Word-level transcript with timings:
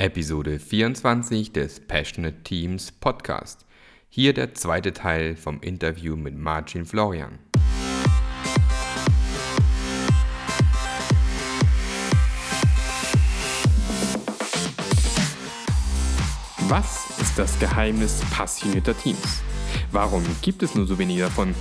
Episode 0.00 0.58
24 0.58 1.52
des 1.52 1.78
Passionate 1.78 2.42
Teams 2.42 2.90
Podcast. 2.90 3.66
Hier 4.08 4.32
der 4.32 4.54
zweite 4.54 4.94
Teil 4.94 5.36
vom 5.36 5.60
Interview 5.60 6.16
mit 6.16 6.34
Marcin 6.34 6.86
Florian. 6.86 7.38
Was 16.60 17.10
ist 17.20 17.38
das 17.38 17.58
Geheimnis 17.58 18.22
passionierter 18.30 18.96
Teams? 18.96 19.42
Warum 19.92 20.24
gibt 20.40 20.62
es 20.62 20.74
nur 20.74 20.86
so 20.86 20.98
wenige 20.98 21.24
davon? 21.24 21.54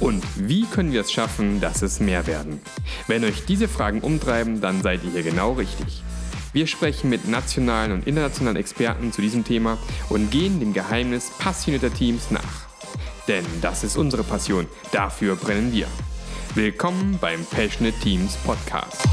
Und 0.00 0.24
wie 0.34 0.64
können 0.66 0.90
wir 0.90 1.02
es 1.02 1.12
schaffen, 1.12 1.60
dass 1.60 1.80
es 1.82 2.00
mehr 2.00 2.26
werden? 2.26 2.60
Wenn 3.06 3.22
euch 3.22 3.44
diese 3.44 3.68
Fragen 3.68 4.00
umtreiben, 4.00 4.60
dann 4.60 4.82
seid 4.82 5.04
ihr 5.04 5.12
hier 5.12 5.22
genau 5.22 5.52
richtig. 5.52 6.02
Wir 6.54 6.68
sprechen 6.68 7.10
mit 7.10 7.26
nationalen 7.26 7.90
und 7.90 8.06
internationalen 8.06 8.56
Experten 8.56 9.10
zu 9.10 9.20
diesem 9.20 9.42
Thema 9.42 9.76
und 10.08 10.30
gehen 10.30 10.60
dem 10.60 10.72
Geheimnis 10.72 11.32
passionierter 11.36 11.92
Teams 11.92 12.30
nach. 12.30 12.68
Denn 13.26 13.44
das 13.60 13.82
ist 13.82 13.96
unsere 13.96 14.22
Passion, 14.22 14.68
dafür 14.92 15.34
brennen 15.34 15.72
wir. 15.72 15.88
Willkommen 16.54 17.18
beim 17.20 17.44
Passionate 17.46 17.98
Teams 17.98 18.36
Podcast. 18.36 19.04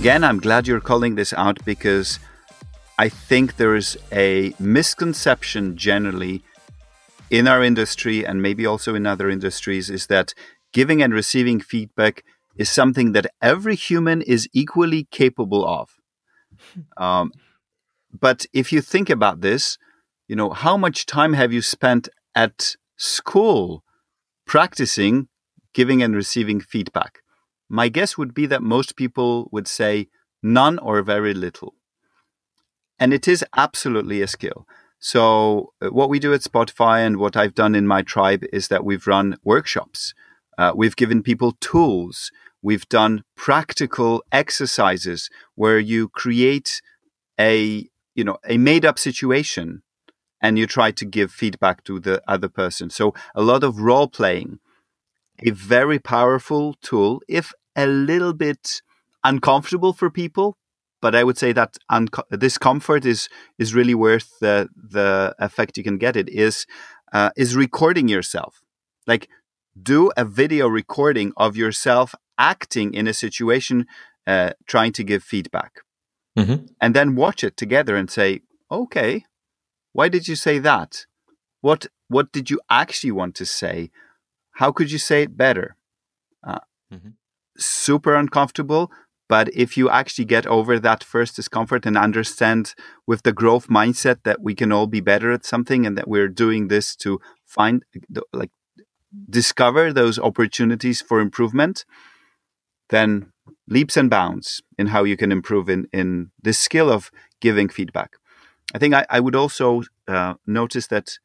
Again, 0.00 0.24
I'm 0.24 0.40
glad 0.40 0.66
you're 0.66 0.80
calling 0.80 1.16
this 1.16 1.34
out 1.34 1.62
because 1.66 2.18
I 2.96 3.08
think 3.08 3.56
there 3.56 3.74
is 3.74 3.98
a 4.12 4.54
misconception 4.60 5.76
generally 5.76 6.42
in 7.28 7.48
our 7.48 7.62
industry 7.62 8.24
and 8.24 8.40
maybe 8.40 8.64
also 8.66 8.94
in 8.94 9.04
other 9.04 9.28
industries 9.28 9.90
is 9.90 10.06
that 10.06 10.32
giving 10.72 11.02
and 11.02 11.12
receiving 11.12 11.58
feedback 11.58 12.22
is 12.56 12.70
something 12.70 13.10
that 13.12 13.26
every 13.42 13.74
human 13.74 14.22
is 14.22 14.48
equally 14.52 15.04
capable 15.10 15.66
of. 15.66 15.90
Um, 16.96 17.32
but 18.18 18.46
if 18.52 18.72
you 18.72 18.80
think 18.80 19.10
about 19.10 19.40
this, 19.40 19.76
you 20.28 20.36
know, 20.36 20.50
how 20.50 20.76
much 20.76 21.04
time 21.04 21.32
have 21.32 21.52
you 21.52 21.60
spent 21.60 22.08
at 22.34 22.76
school 22.96 23.82
practicing 24.46 25.28
giving 25.74 26.00
and 26.00 26.14
receiving 26.14 26.60
feedback? 26.60 27.18
My 27.68 27.88
guess 27.88 28.16
would 28.16 28.32
be 28.32 28.46
that 28.46 28.62
most 28.62 28.94
people 28.94 29.48
would 29.50 29.66
say 29.66 30.06
none 30.42 30.78
or 30.78 31.02
very 31.02 31.34
little 31.34 31.74
and 33.04 33.12
it 33.12 33.28
is 33.28 33.44
absolutely 33.54 34.22
a 34.22 34.26
skill. 34.26 34.66
So, 34.98 35.74
uh, 35.82 35.90
what 35.90 36.08
we 36.08 36.18
do 36.18 36.32
at 36.32 36.40
Spotify 36.40 37.06
and 37.06 37.18
what 37.18 37.36
I've 37.36 37.54
done 37.54 37.74
in 37.74 37.86
my 37.86 38.00
tribe 38.00 38.44
is 38.50 38.68
that 38.68 38.82
we've 38.82 39.06
run 39.06 39.36
workshops. 39.44 40.14
Uh, 40.56 40.72
we've 40.74 40.96
given 40.96 41.22
people 41.22 41.52
tools. 41.60 42.30
We've 42.62 42.88
done 42.88 43.24
practical 43.36 44.24
exercises 44.32 45.28
where 45.54 45.78
you 45.78 46.08
create 46.08 46.80
a 47.38 47.86
you 48.14 48.24
know 48.24 48.38
a 48.48 48.56
made 48.56 48.86
up 48.86 48.98
situation 48.98 49.82
and 50.40 50.58
you 50.58 50.66
try 50.66 50.90
to 50.92 51.04
give 51.04 51.30
feedback 51.30 51.84
to 51.84 52.00
the 52.00 52.22
other 52.26 52.48
person. 52.48 52.88
So 52.88 53.12
a 53.34 53.42
lot 53.42 53.64
of 53.64 53.80
role 53.80 54.08
playing, 54.08 54.60
a 55.46 55.50
very 55.50 55.98
powerful 55.98 56.74
tool, 56.80 57.20
if 57.28 57.52
a 57.76 57.86
little 57.86 58.32
bit 58.32 58.80
uncomfortable 59.22 59.92
for 59.92 60.08
people, 60.08 60.56
but 61.04 61.14
I 61.14 61.22
would 61.22 61.36
say 61.36 61.52
that 61.52 61.76
discomfort 62.38 63.04
is 63.04 63.28
is 63.58 63.74
really 63.74 63.94
worth 63.94 64.28
the 64.40 64.70
the 64.74 65.34
effect 65.38 65.76
you 65.76 65.84
can 65.84 65.98
get. 65.98 66.16
It 66.16 66.30
is 66.30 66.66
uh, 67.12 67.30
is 67.36 67.54
recording 67.54 68.08
yourself, 68.08 68.62
like 69.06 69.28
do 69.92 70.10
a 70.16 70.24
video 70.24 70.66
recording 70.66 71.34
of 71.36 71.58
yourself 71.58 72.14
acting 72.38 72.94
in 72.94 73.06
a 73.06 73.12
situation, 73.12 73.84
uh, 74.26 74.52
trying 74.66 74.92
to 74.92 75.04
give 75.04 75.22
feedback, 75.22 75.72
mm-hmm. 76.38 76.64
and 76.80 76.96
then 76.96 77.16
watch 77.16 77.44
it 77.44 77.58
together 77.58 77.96
and 77.96 78.10
say, 78.10 78.40
okay, 78.70 79.26
why 79.92 80.08
did 80.08 80.26
you 80.26 80.36
say 80.36 80.58
that? 80.58 81.04
What 81.60 81.86
what 82.08 82.32
did 82.32 82.48
you 82.48 82.60
actually 82.70 83.12
want 83.12 83.34
to 83.34 83.44
say? 83.44 83.90
How 84.52 84.72
could 84.72 84.90
you 84.90 84.98
say 84.98 85.24
it 85.24 85.36
better? 85.36 85.76
Uh, 86.42 86.64
mm-hmm. 86.90 87.10
Super 87.58 88.14
uncomfortable, 88.14 88.90
but 89.28 89.48
if 89.54 89.76
you 89.76 89.88
actually 89.88 90.26
get 90.26 90.46
over 90.46 90.78
that 90.78 91.02
first 91.02 91.36
discomfort 91.36 91.86
and 91.86 91.96
understand 91.96 92.74
with 93.06 93.22
the 93.22 93.32
growth 93.32 93.68
mindset 93.68 94.18
that 94.24 94.40
we 94.42 94.54
can 94.54 94.70
all 94.72 94.86
be 94.86 95.00
better 95.00 95.32
at 95.32 95.44
something 95.44 95.86
and 95.86 95.96
that 95.96 96.08
we're 96.08 96.28
doing 96.28 96.68
this 96.68 96.94
to 96.96 97.20
find, 97.46 97.84
like, 98.32 98.50
discover 99.30 99.92
those 99.92 100.18
opportunities 100.18 101.00
for 101.00 101.20
improvement, 101.20 101.84
then 102.90 103.32
leaps 103.68 103.96
and 103.96 104.10
bounds 104.10 104.62
in 104.78 104.88
how 104.88 105.04
you 105.04 105.16
can 105.16 105.32
improve 105.32 105.68
in, 105.68 105.86
in 105.92 106.30
this 106.42 106.58
skill 106.58 106.90
of 106.90 107.10
giving 107.40 107.68
feedback. 107.68 108.16
I 108.74 108.78
think 108.78 108.94
I, 108.94 109.06
I 109.08 109.20
would 109.20 109.34
also 109.36 109.82
uh, 110.08 110.34
notice 110.46 110.88
that 110.88 111.18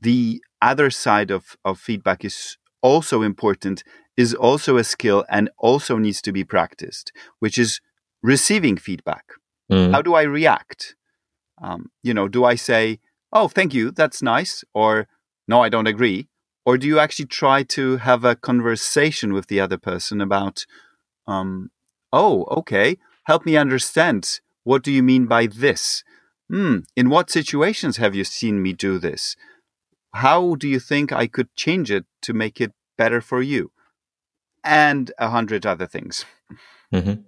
the 0.00 0.42
other 0.62 0.90
side 0.90 1.30
of, 1.30 1.56
of 1.64 1.78
feedback 1.78 2.24
is 2.24 2.56
also 2.82 3.22
important 3.22 3.82
is 4.20 4.34
also 4.34 4.76
a 4.76 4.84
skill 4.84 5.24
and 5.30 5.48
also 5.56 5.96
needs 5.96 6.20
to 6.22 6.32
be 6.38 6.44
practiced, 6.44 7.10
which 7.38 7.56
is 7.64 7.80
receiving 8.22 8.76
feedback. 8.76 9.24
Mm. 9.72 9.92
How 9.92 10.02
do 10.02 10.14
I 10.14 10.24
react? 10.38 10.94
Um, 11.62 11.90
you 12.02 12.12
know, 12.12 12.28
do 12.28 12.44
I 12.52 12.56
say, 12.56 12.82
"Oh, 13.32 13.48
thank 13.48 13.70
you, 13.72 13.84
that's 13.90 14.20
nice," 14.34 14.64
or 14.80 14.90
"No, 15.52 15.56
I 15.66 15.70
don't 15.74 15.92
agree," 15.94 16.28
or 16.66 16.76
do 16.76 16.86
you 16.86 16.98
actually 16.98 17.30
try 17.42 17.58
to 17.76 17.84
have 18.08 18.22
a 18.24 18.38
conversation 18.50 19.32
with 19.36 19.46
the 19.48 19.60
other 19.64 19.78
person 19.90 20.20
about, 20.20 20.56
um, 21.26 21.70
"Oh, 22.12 22.34
okay, 22.60 22.88
help 23.30 23.42
me 23.46 23.56
understand. 23.64 24.22
What 24.64 24.82
do 24.86 24.90
you 24.96 25.02
mean 25.02 25.24
by 25.36 25.46
this? 25.46 26.04
Hmm, 26.52 26.76
in 27.00 27.06
what 27.14 27.30
situations 27.30 27.96
have 28.02 28.14
you 28.18 28.24
seen 28.24 28.56
me 28.64 28.72
do 28.88 28.98
this? 28.98 29.22
How 30.24 30.40
do 30.62 30.66
you 30.74 30.80
think 30.90 31.06
I 31.12 31.26
could 31.34 31.50
change 31.64 31.88
it 31.98 32.04
to 32.26 32.32
make 32.42 32.60
it 32.64 32.72
better 32.98 33.20
for 33.22 33.42
you?" 33.54 33.70
And 34.64 35.12
a 35.18 35.28
hundred 35.28 35.66
other 35.66 35.86
things. 35.86 36.24
Mm-hmm. 36.92 37.22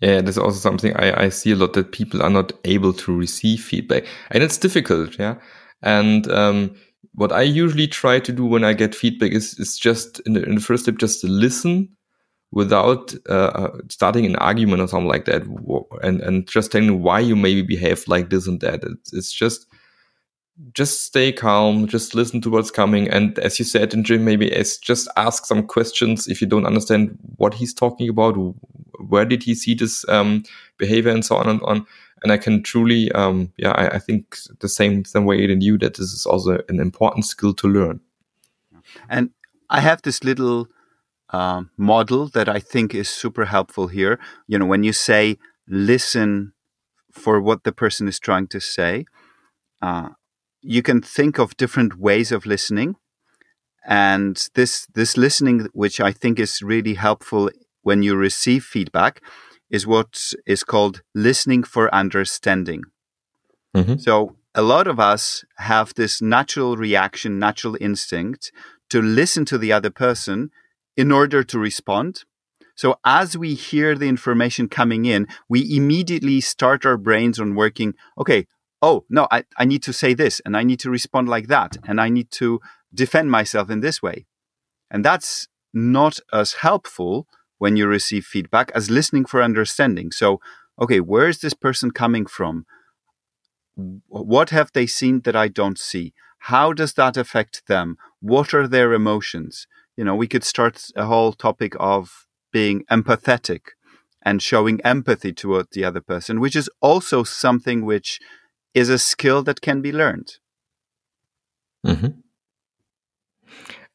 Yeah, 0.00 0.20
there's 0.20 0.38
also 0.38 0.58
something 0.58 0.94
I, 0.96 1.24
I 1.24 1.28
see 1.28 1.52
a 1.52 1.56
lot 1.56 1.72
that 1.72 1.90
people 1.90 2.22
are 2.22 2.30
not 2.30 2.52
able 2.64 2.92
to 2.92 3.16
receive 3.16 3.60
feedback, 3.60 4.04
and 4.30 4.42
it's 4.42 4.56
difficult. 4.56 5.18
Yeah, 5.18 5.36
and 5.82 6.30
um, 6.30 6.76
what 7.14 7.32
I 7.32 7.42
usually 7.42 7.88
try 7.88 8.20
to 8.20 8.32
do 8.32 8.44
when 8.44 8.62
I 8.62 8.74
get 8.74 8.94
feedback 8.94 9.32
is 9.32 9.58
is 9.58 9.76
just 9.76 10.20
in 10.20 10.34
the, 10.34 10.44
in 10.44 10.54
the 10.54 10.60
first 10.60 10.84
step 10.84 10.98
just 10.98 11.20
to 11.22 11.26
listen 11.26 11.88
without 12.52 13.12
uh, 13.28 13.50
uh 13.54 13.78
starting 13.88 14.24
an 14.24 14.36
argument 14.36 14.80
or 14.80 14.86
something 14.86 15.08
like 15.08 15.24
that, 15.24 15.42
and 16.02 16.20
and 16.20 16.46
just 16.46 16.70
telling 16.70 17.02
why 17.02 17.18
you 17.18 17.34
maybe 17.34 17.62
behave 17.62 18.06
like 18.06 18.30
this 18.30 18.46
and 18.46 18.60
that. 18.60 18.84
It's, 18.84 19.12
it's 19.12 19.32
just 19.32 19.66
just 20.74 21.04
stay 21.04 21.32
calm, 21.32 21.86
just 21.86 22.14
listen 22.14 22.40
to 22.40 22.50
what's 22.50 22.70
coming. 22.70 23.08
And 23.08 23.38
as 23.38 23.58
you 23.58 23.64
said 23.64 23.94
in 23.94 24.02
Jim, 24.04 24.24
maybe 24.24 24.52
as 24.52 24.76
just 24.76 25.08
ask 25.16 25.46
some 25.46 25.66
questions 25.66 26.26
if 26.26 26.40
you 26.40 26.46
don't 26.46 26.66
understand 26.66 27.16
what 27.36 27.54
he's 27.54 27.72
talking 27.72 28.08
about, 28.08 28.34
where 29.08 29.24
did 29.24 29.42
he 29.42 29.54
see 29.54 29.74
this 29.74 30.08
um, 30.08 30.42
behavior 30.76 31.12
and 31.12 31.24
so 31.24 31.36
on 31.36 31.48
and 31.48 31.62
on. 31.62 31.86
And 32.22 32.32
I 32.32 32.36
can 32.36 32.62
truly, 32.64 33.12
um, 33.12 33.52
yeah, 33.56 33.70
I, 33.70 33.96
I, 33.96 33.98
think 34.00 34.36
the 34.58 34.68
same, 34.68 35.04
same 35.04 35.24
way 35.24 35.46
than 35.46 35.60
you 35.60 35.78
that 35.78 35.94
this 35.94 36.12
is 36.12 36.26
also 36.26 36.60
an 36.68 36.80
important 36.80 37.26
skill 37.26 37.54
to 37.54 37.68
learn. 37.68 38.00
And 39.08 39.30
I 39.70 39.80
have 39.80 40.02
this 40.02 40.24
little 40.24 40.66
uh, 41.30 41.62
model 41.76 42.26
that 42.28 42.48
I 42.48 42.58
think 42.58 42.92
is 42.92 43.08
super 43.08 43.44
helpful 43.44 43.86
here. 43.86 44.18
You 44.48 44.58
know, 44.58 44.66
when 44.66 44.82
you 44.82 44.92
say 44.92 45.38
listen 45.68 46.54
for 47.12 47.40
what 47.40 47.62
the 47.62 47.72
person 47.72 48.08
is 48.08 48.18
trying 48.18 48.48
to 48.48 48.60
say, 48.60 49.04
uh, 49.80 50.08
you 50.62 50.82
can 50.82 51.00
think 51.00 51.38
of 51.38 51.56
different 51.56 51.98
ways 51.98 52.32
of 52.32 52.46
listening. 52.46 52.96
And 53.86 54.36
this 54.54 54.86
this 54.94 55.16
listening 55.16 55.68
which 55.72 55.98
i 56.00 56.12
think 56.12 56.38
is 56.38 56.62
really 56.62 56.94
helpful 56.94 57.50
when 57.82 58.02
you 58.02 58.16
receive 58.16 58.62
feedback 58.64 59.22
is 59.70 59.86
what 59.86 60.18
is 60.46 60.62
called 60.64 61.02
listening 61.14 61.62
for 61.62 61.94
understanding. 61.94 62.82
Mm-hmm. 63.74 63.96
so 63.96 64.36
a 64.54 64.62
lot 64.62 64.86
of 64.86 64.98
us 64.98 65.44
have 65.56 65.94
this 65.94 66.20
natural 66.20 66.76
reaction 66.76 67.38
natural 67.38 67.76
instinct 67.80 68.50
to 68.90 69.00
listen 69.00 69.44
to 69.44 69.58
the 69.58 69.72
other 69.72 69.90
person 69.90 70.50
in 70.96 71.12
order 71.12 71.44
to 71.44 71.58
respond. 71.58 72.24
So 72.74 72.96
as 73.04 73.36
we 73.36 73.54
hear 73.54 73.94
the 73.94 74.08
information 74.08 74.68
coming 74.68 75.04
in 75.04 75.28
we 75.48 75.60
immediately 75.74 76.40
start 76.40 76.84
our 76.84 76.96
brains 76.96 77.38
on 77.38 77.54
working 77.54 77.94
okay 78.18 78.46
oh 78.82 79.04
no 79.08 79.26
I, 79.30 79.44
I 79.56 79.64
need 79.64 79.82
to 79.84 79.92
say 79.92 80.14
this 80.14 80.40
and 80.44 80.56
i 80.56 80.62
need 80.62 80.80
to 80.80 80.90
respond 80.90 81.28
like 81.28 81.48
that 81.48 81.76
and 81.86 82.00
i 82.00 82.08
need 82.08 82.30
to 82.32 82.60
defend 82.94 83.30
myself 83.30 83.70
in 83.70 83.80
this 83.80 84.02
way 84.02 84.26
and 84.90 85.04
that's 85.04 85.48
not 85.72 86.18
as 86.32 86.54
helpful 86.54 87.26
when 87.58 87.76
you 87.76 87.86
receive 87.86 88.24
feedback 88.24 88.70
as 88.74 88.90
listening 88.90 89.24
for 89.24 89.42
understanding 89.42 90.10
so 90.10 90.40
okay 90.80 91.00
where 91.00 91.28
is 91.28 91.40
this 91.40 91.54
person 91.54 91.90
coming 91.90 92.26
from 92.26 92.64
what 94.08 94.50
have 94.50 94.72
they 94.72 94.86
seen 94.86 95.20
that 95.20 95.36
I 95.36 95.48
don't 95.48 95.78
see? 95.78 96.12
How 96.40 96.72
does 96.72 96.94
that 96.94 97.16
affect 97.16 97.66
them? 97.66 97.96
What 98.20 98.52
are 98.52 98.66
their 98.66 98.92
emotions? 98.92 99.66
You 99.96 100.04
know, 100.04 100.16
we 100.16 100.28
could 100.28 100.44
start 100.44 100.86
a 100.96 101.06
whole 101.06 101.32
topic 101.32 101.74
of 101.78 102.26
being 102.52 102.84
empathetic 102.90 103.60
and 104.22 104.42
showing 104.42 104.80
empathy 104.82 105.32
toward 105.32 105.66
the 105.72 105.84
other 105.84 106.00
person, 106.00 106.40
which 106.40 106.56
is 106.56 106.70
also 106.80 107.22
something 107.22 107.84
which 107.84 108.18
is 108.78 108.88
a 108.88 108.98
skill 108.98 109.42
that 109.42 109.60
can 109.60 109.82
be 109.82 109.92
learned. 109.92 110.36
Mm-hmm. 111.86 112.08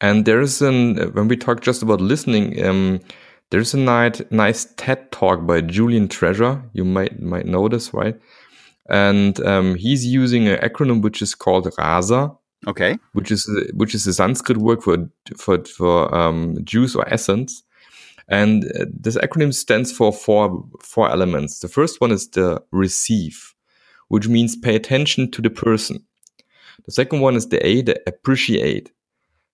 And 0.01 0.25
there's 0.25 0.61
an 0.61 1.13
when 1.13 1.27
we 1.27 1.37
talk 1.37 1.61
just 1.61 1.81
about 1.81 2.01
listening, 2.01 2.63
um, 2.63 2.99
there's 3.51 3.73
a 3.73 3.77
nice, 3.77 4.21
nice 4.31 4.65
TED 4.77 5.11
talk 5.11 5.45
by 5.45 5.61
Julian 5.61 6.07
Treasure. 6.07 6.61
You 6.73 6.83
might 6.83 7.21
might 7.21 7.45
know 7.45 7.69
this, 7.69 7.93
right? 7.93 8.19
And 8.89 9.39
um, 9.45 9.75
he's 9.75 10.05
using 10.05 10.47
an 10.47 10.59
acronym 10.59 11.01
which 11.01 11.21
is 11.21 11.35
called 11.35 11.71
RASA. 11.77 12.31
Okay. 12.67 12.97
Which 13.13 13.31
is 13.31 13.49
which 13.73 13.93
is 13.93 14.07
a 14.07 14.13
Sanskrit 14.13 14.57
word 14.57 14.83
for 14.83 15.09
for 15.37 15.63
for 15.65 16.13
um, 16.13 16.57
juice 16.63 16.95
or 16.95 17.07
essence. 17.07 17.63
And 18.27 18.65
uh, 18.65 18.85
this 18.91 19.17
acronym 19.17 19.53
stands 19.53 19.91
for 19.91 20.11
four 20.11 20.65
four 20.81 21.09
elements. 21.11 21.59
The 21.59 21.67
first 21.67 22.01
one 22.01 22.11
is 22.11 22.29
the 22.29 22.63
receive, 22.71 23.53
which 24.07 24.27
means 24.27 24.55
pay 24.55 24.75
attention 24.75 25.31
to 25.31 25.41
the 25.41 25.49
person. 25.49 26.03
The 26.85 26.91
second 26.91 27.21
one 27.21 27.35
is 27.35 27.49
the 27.49 27.65
A, 27.65 27.81
the 27.81 28.01
appreciate. 28.07 28.91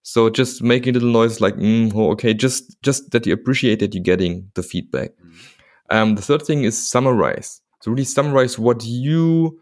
So 0.02 0.30
just 0.30 0.64
making 0.64 0.92
a 0.92 1.00
little 1.00 1.12
noise 1.12 1.42
like, 1.42 1.56
mm, 1.56 1.92
oh, 1.94 2.12
okay, 2.12 2.34
just 2.34 2.82
just 2.82 3.12
that 3.12 3.26
you 3.26 3.34
appreciate 3.34 3.80
that 3.80 3.94
you're 3.94 4.04
getting 4.04 4.50
the 4.56 4.64
feedback. 4.64 5.12
Mm. 5.12 5.34
Um, 5.92 6.16
the 6.16 6.22
third 6.22 6.44
thing 6.44 6.64
is 6.64 6.88
summarize. 6.88 7.62
So 7.82 7.92
really 7.92 8.06
summarize 8.06 8.58
what 8.58 8.84
you 8.84 9.60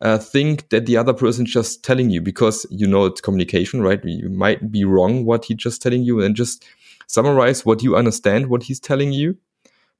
uh, 0.00 0.18
think 0.18 0.68
that 0.70 0.86
the 0.86 0.96
other 0.96 1.12
person 1.12 1.44
just 1.44 1.84
telling 1.84 2.10
you 2.10 2.20
because 2.20 2.66
you 2.70 2.86
know 2.86 3.06
it's 3.06 3.20
communication, 3.20 3.82
right? 3.82 4.00
You 4.04 4.28
might 4.28 4.70
be 4.70 4.84
wrong 4.84 5.24
what 5.24 5.46
he's 5.46 5.56
just 5.56 5.82
telling 5.82 6.02
you, 6.02 6.22
and 6.22 6.36
just 6.36 6.64
summarize 7.06 7.66
what 7.66 7.82
you 7.82 7.96
understand 7.96 8.48
what 8.48 8.62
he's 8.62 8.80
telling 8.80 9.12
you. 9.12 9.36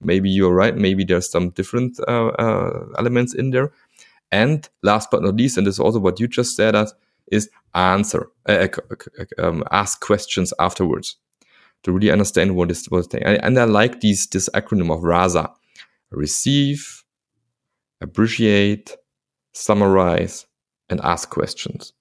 Maybe 0.01 0.31
you're 0.31 0.55
right. 0.55 0.77
Maybe 0.77 1.05
there's 1.05 1.29
some 1.29 1.51
different 1.51 1.99
uh, 2.07 2.29
uh, 2.39 2.87
elements 2.99 3.35
in 3.35 3.51
there. 3.51 3.73
And 4.31 4.69
last 4.83 5.11
but 5.11 5.23
not 5.23 5.37
least, 5.37 5.57
and 5.57 5.67
this 5.67 5.77
is 5.77 5.81
also 5.81 5.99
what 5.99 6.21
you 6.21 6.29
just 6.29 6.55
said, 6.55 6.75
as 6.75 6.95
is 7.31 7.51
answer, 7.75 8.29
uh, 8.47 8.69
um, 9.39 9.65
ask 9.71 10.01
questions 10.01 10.53
afterwards 10.59 11.17
to 11.83 11.93
really 11.93 12.11
understand 12.11 12.57
what 12.57 12.71
is 12.71 12.87
what's 12.87 13.07
thing. 13.07 13.23
And 13.23 13.59
I 13.59 13.65
like 13.65 14.01
these 14.01 14.27
this 14.27 14.49
acronym 14.55 14.93
of 14.93 15.03
RASA: 15.03 15.51
receive, 16.11 17.05
appreciate, 18.01 18.97
summarize, 19.53 20.47
and 20.89 21.01
ask 21.03 21.31
questions. 21.31 21.93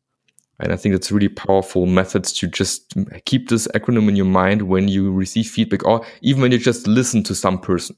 And 0.59 0.73
I 0.73 0.75
think 0.75 0.95
it's 0.95 1.11
really 1.11 1.29
powerful 1.29 1.85
methods 1.85 2.33
to 2.33 2.47
just 2.47 2.93
keep 3.25 3.49
this 3.49 3.67
acronym 3.75 4.09
in 4.09 4.15
your 4.15 4.25
mind 4.25 4.63
when 4.63 4.87
you 4.87 5.11
receive 5.11 5.47
feedback 5.47 5.85
or 5.85 6.03
even 6.21 6.41
when 6.41 6.51
you 6.51 6.57
just 6.57 6.87
listen 6.87 7.21
to 7.23 7.35
some 7.35 7.59
person. 7.59 7.95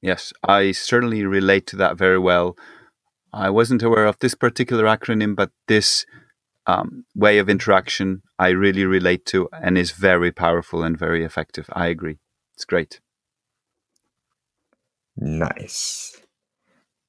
Yes, 0.00 0.32
I 0.44 0.72
certainly 0.72 1.24
relate 1.24 1.66
to 1.68 1.76
that 1.76 1.98
very 1.98 2.18
well. 2.18 2.56
I 3.32 3.50
wasn't 3.50 3.82
aware 3.82 4.06
of 4.06 4.18
this 4.18 4.34
particular 4.34 4.84
acronym, 4.84 5.36
but 5.36 5.50
this 5.66 6.06
um, 6.66 7.04
way 7.14 7.38
of 7.38 7.48
interaction 7.48 8.22
I 8.38 8.50
really 8.50 8.84
relate 8.84 9.24
to 9.26 9.48
and 9.52 9.76
is 9.76 9.90
very 9.90 10.30
powerful 10.32 10.82
and 10.82 10.96
very 10.96 11.24
effective. 11.24 11.68
I 11.72 11.86
agree. 11.88 12.18
It's 12.54 12.64
great. 12.64 13.00
Nice. 15.16 16.20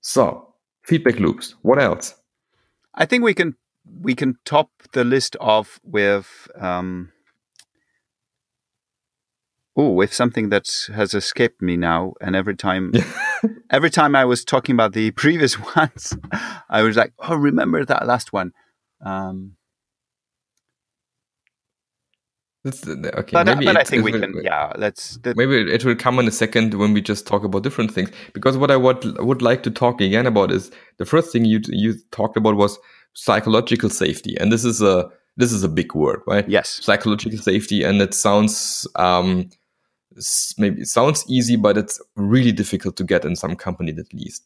So, 0.01 0.56
feedback 0.83 1.19
loops. 1.19 1.56
What 1.62 1.80
else? 1.80 2.16
I 2.95 3.06
think 3.06 3.24
we 3.24 3.33
can 3.33 3.56
we 4.01 4.15
can 4.15 4.36
top 4.45 4.69
the 4.94 5.04
list 5.04 5.36
off 5.39 5.80
with 5.83 6.48
um, 6.60 7.12
oh 9.75 9.89
with 9.89 10.13
something 10.13 10.50
that 10.50 10.68
has 10.94 11.13
escaped 11.13 11.62
me 11.62 11.77
now 11.77 12.13
and 12.22 12.36
every 12.36 12.56
time 12.56 12.94
every 13.69 13.89
time 13.89 14.15
i 14.15 14.25
was 14.25 14.44
talking 14.44 14.74
about 14.74 14.94
the 14.94 15.12
previous 15.12 15.57
ones 15.75 16.15
i 16.69 16.81
was 16.81 16.95
like 16.95 17.13
oh 17.19 17.36
remember 17.36 17.83
that 17.86 18.06
last 18.06 18.33
one 18.33 18.51
um, 19.06 19.56
that's, 22.63 22.86
okay, 22.86 23.31
but, 23.31 23.45
maybe 23.45 23.65
but 23.65 23.77
I 23.77 23.83
think 23.86 24.03
we 24.03 24.12
can. 24.12 24.33
Yeah, 24.44 24.74
let's. 24.77 25.18
That, 25.19 25.38
maybe 25.38 25.62
it 25.71 25.86
will 25.86 25.95
come 25.95 26.19
in 26.19 26.27
a 26.27 26.31
second 26.31 26.74
when 26.74 26.91
we 26.91 27.01
just 27.01 27.25
talk 27.25 27.45
about 27.45 27.63
different 27.63 27.94
things. 27.94 28.12
Because 28.33 28.57
what 28.57 28.69
I 28.69 28.75
would 28.75 29.18
would 29.19 29.41
like 29.41 29.63
to 29.63 29.71
talk 29.71 30.01
again 30.01 30.25
about 30.25 30.51
is 30.51 30.69
the 30.97 31.06
first 31.06 31.31
thing 31.31 31.45
you 31.45 31.62
you 31.69 31.95
talked 32.12 32.36
about 32.36 32.57
was 32.57 32.77
psychological 33.13 33.89
safety, 33.89 34.36
and 34.38 34.51
this 34.51 34.65
is 34.65 34.81
a 34.81 35.09
this 35.38 35.53
is 35.53 35.63
a 35.63 35.69
big 35.69 35.95
word, 35.95 36.19
right? 36.27 36.47
Yes, 36.50 36.81
psychological 36.83 37.39
safety, 37.39 37.81
and 37.81 38.01
it 38.01 38.13
sounds 38.13 38.86
um, 38.95 39.50
maybe 40.57 40.81
it 40.81 40.88
sounds 40.88 41.25
easy, 41.27 41.56
but 41.56 41.77
it's 41.77 42.01
really 42.16 42.51
difficult 42.51 42.95
to 42.98 43.04
get 43.04 43.25
in 43.25 43.36
some 43.36 43.56
companies 43.56 43.98
at 44.00 44.13
least. 44.13 44.44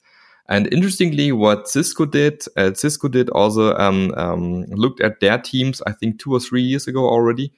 And 0.49 0.71
interestingly, 0.73 1.31
what 1.31 1.69
Cisco 1.69 2.05
did, 2.05 2.43
uh, 2.57 2.73
Cisco 2.73 3.07
did 3.07 3.29
also 3.29 3.75
um, 3.75 4.13
um, 4.17 4.65
looked 4.65 5.01
at 5.01 5.21
their 5.21 5.37
teams, 5.37 5.81
I 5.87 5.93
think 5.93 6.19
two 6.19 6.33
or 6.33 6.39
three 6.39 6.61
years 6.61 6.87
ago 6.87 7.07
already, 7.07 7.53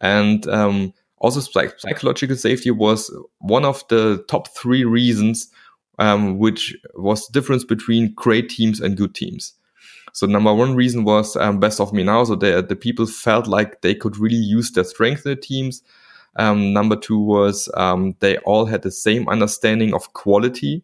and 0.00 0.46
um, 0.48 0.92
also 1.18 1.40
psych- 1.40 1.78
psychological 1.78 2.36
safety 2.36 2.70
was 2.70 3.14
one 3.38 3.64
of 3.64 3.84
the 3.88 4.24
top 4.28 4.48
three 4.48 4.84
reasons, 4.84 5.48
um, 5.98 6.38
which 6.38 6.76
was 6.94 7.26
the 7.26 7.32
difference 7.32 7.64
between 7.64 8.12
great 8.14 8.48
teams 8.48 8.80
and 8.80 8.96
good 8.96 9.14
teams. 9.14 9.54
So 10.12 10.26
number 10.26 10.52
one 10.52 10.74
reason 10.74 11.04
was 11.04 11.36
um, 11.36 11.60
best 11.60 11.78
of 11.78 11.92
me 11.92 12.02
now. 12.02 12.24
So 12.24 12.36
the 12.36 12.62
the 12.66 12.74
people 12.74 13.06
felt 13.06 13.46
like 13.46 13.82
they 13.82 13.94
could 13.94 14.16
really 14.16 14.34
use 14.36 14.72
their 14.72 14.84
strength 14.84 15.26
in 15.26 15.34
the 15.34 15.40
teams. 15.40 15.82
Um, 16.38 16.72
number 16.72 16.96
two 16.96 17.18
was 17.18 17.68
um, 17.74 18.14
they 18.20 18.36
all 18.38 18.66
had 18.66 18.82
the 18.82 18.90
same 18.90 19.28
understanding 19.28 19.94
of 19.94 20.12
quality 20.12 20.82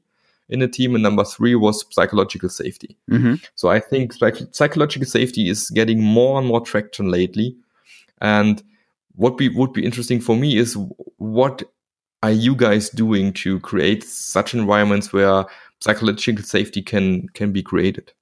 in 0.49 0.61
the 0.61 0.69
team, 0.69 0.95
and 0.95 1.03
number 1.03 1.25
three 1.25 1.55
was 1.55 1.85
psychological 1.91 2.49
safety. 2.49 2.97
Mm-hmm. 3.11 3.35
So 3.55 3.69
I 3.69 3.81
think 3.81 4.13
psych- 4.13 4.55
psychological 4.55 5.07
safety 5.07 5.49
is 5.49 5.71
getting 5.71 6.03
more 6.03 6.39
and 6.39 6.47
more 6.47 6.61
traction 6.61 7.11
lately. 7.11 7.57
And 8.21 8.63
what 9.15 9.37
be 9.37 9.49
would 9.49 9.73
be 9.73 9.85
interesting 9.85 10.21
for 10.21 10.37
me 10.37 10.57
is 10.57 10.77
what 11.19 11.63
are 12.23 12.31
you 12.31 12.55
guys 12.55 12.89
doing 12.89 13.33
to 13.33 13.61
create 13.61 14.05
such 14.05 14.55
environments 14.55 15.13
where 15.13 15.45
psychological 15.81 16.45
safety 16.45 16.83
can 16.83 17.29
can 17.31 17.53
be 17.53 17.63
created? 17.63 18.13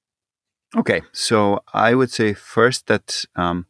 Okay, 0.75 1.01
so 1.11 1.61
I 1.73 1.95
would 1.95 2.11
say 2.11 2.33
first 2.33 2.87
that 2.87 3.25
um, 3.35 3.65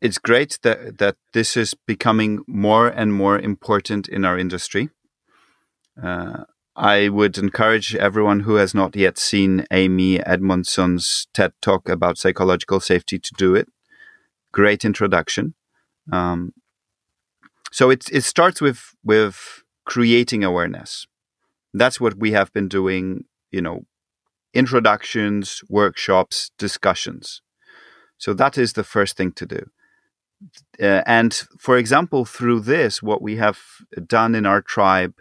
it's 0.00 0.18
great 0.18 0.58
that 0.62 0.98
that 0.98 1.16
this 1.32 1.56
is 1.56 1.74
becoming 1.86 2.44
more 2.46 2.88
and 2.88 3.12
more 3.12 3.38
important 3.38 4.08
in 4.08 4.24
our 4.24 4.38
industry. 4.38 4.90
Uh, 6.00 6.44
I 6.76 7.08
would 7.08 7.38
encourage 7.38 7.96
everyone 7.96 8.40
who 8.40 8.54
has 8.54 8.72
not 8.72 8.94
yet 8.94 9.18
seen 9.18 9.66
Amy 9.72 10.24
Edmondson's 10.24 11.26
TED 11.34 11.52
talk 11.60 11.88
about 11.88 12.18
psychological 12.18 12.78
safety 12.78 13.18
to 13.18 13.34
do 13.36 13.56
it. 13.56 13.68
Great 14.52 14.84
introduction. 14.84 15.54
Um, 16.12 16.52
so 17.72 17.90
it 17.90 18.08
it 18.12 18.22
starts 18.22 18.60
with 18.60 18.94
with 19.04 19.64
creating 19.84 20.44
awareness. 20.44 21.06
That's 21.74 22.00
what 22.00 22.14
we 22.14 22.32
have 22.32 22.52
been 22.52 22.68
doing. 22.68 23.24
You 23.50 23.62
know, 23.62 23.86
introductions, 24.54 25.62
workshops, 25.68 26.52
discussions. 26.58 27.42
So 28.18 28.34
that 28.34 28.58
is 28.58 28.72
the 28.72 28.84
first 28.84 29.16
thing 29.16 29.32
to 29.32 29.46
do. 29.46 29.70
Uh, 30.80 31.02
and 31.06 31.34
for 31.58 31.76
example, 31.76 32.24
through 32.24 32.60
this, 32.60 33.02
what 33.02 33.22
we 33.22 33.36
have 33.36 33.58
done 34.06 34.34
in 34.34 34.46
our 34.46 34.62
tribe, 34.62 35.14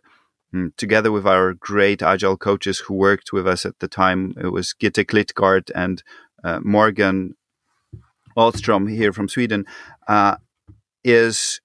mm, 0.53 0.75
together 0.77 1.11
with 1.11 1.25
our 1.25 1.53
great 1.53 2.01
agile 2.01 2.37
coaches 2.37 2.79
who 2.79 2.93
worked 2.93 3.33
with 3.33 3.47
us 3.47 3.65
at 3.65 3.79
the 3.79 3.87
time, 3.87 4.33
it 4.39 4.51
was 4.51 4.75
Gitte 4.79 5.05
Klitgaard 5.05 5.71
and 5.73 6.03
uh, 6.43 6.59
Morgan 6.63 7.33
Ahlstrom 8.37 8.89
here 8.89 9.11
from 9.11 9.27
Sweden, 9.27 9.65
uh, 10.07 10.37
is 11.03 11.61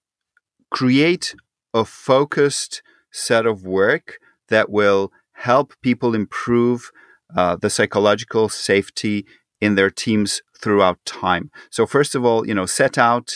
create 0.71 1.35
a 1.75 1.85
focused 1.85 2.83
set 3.11 3.45
of 3.47 3.65
work 3.65 4.19
that 4.49 4.71
will 4.71 5.13
help 5.33 5.75
people 5.83 6.15
improve 6.15 6.91
uh, 7.37 7.57
the 7.57 7.71
psychological 7.71 8.49
safety 8.49 9.27
in 9.63 9.77
their 9.77 9.91
teams 9.91 10.43
throughout 10.61 10.99
time. 11.05 11.51
So 11.71 11.87
first 11.87 12.17
of 12.17 12.25
all, 12.25 12.47
you 12.47 12.55
know, 12.55 12.67
set 12.67 12.99
out 12.99 13.29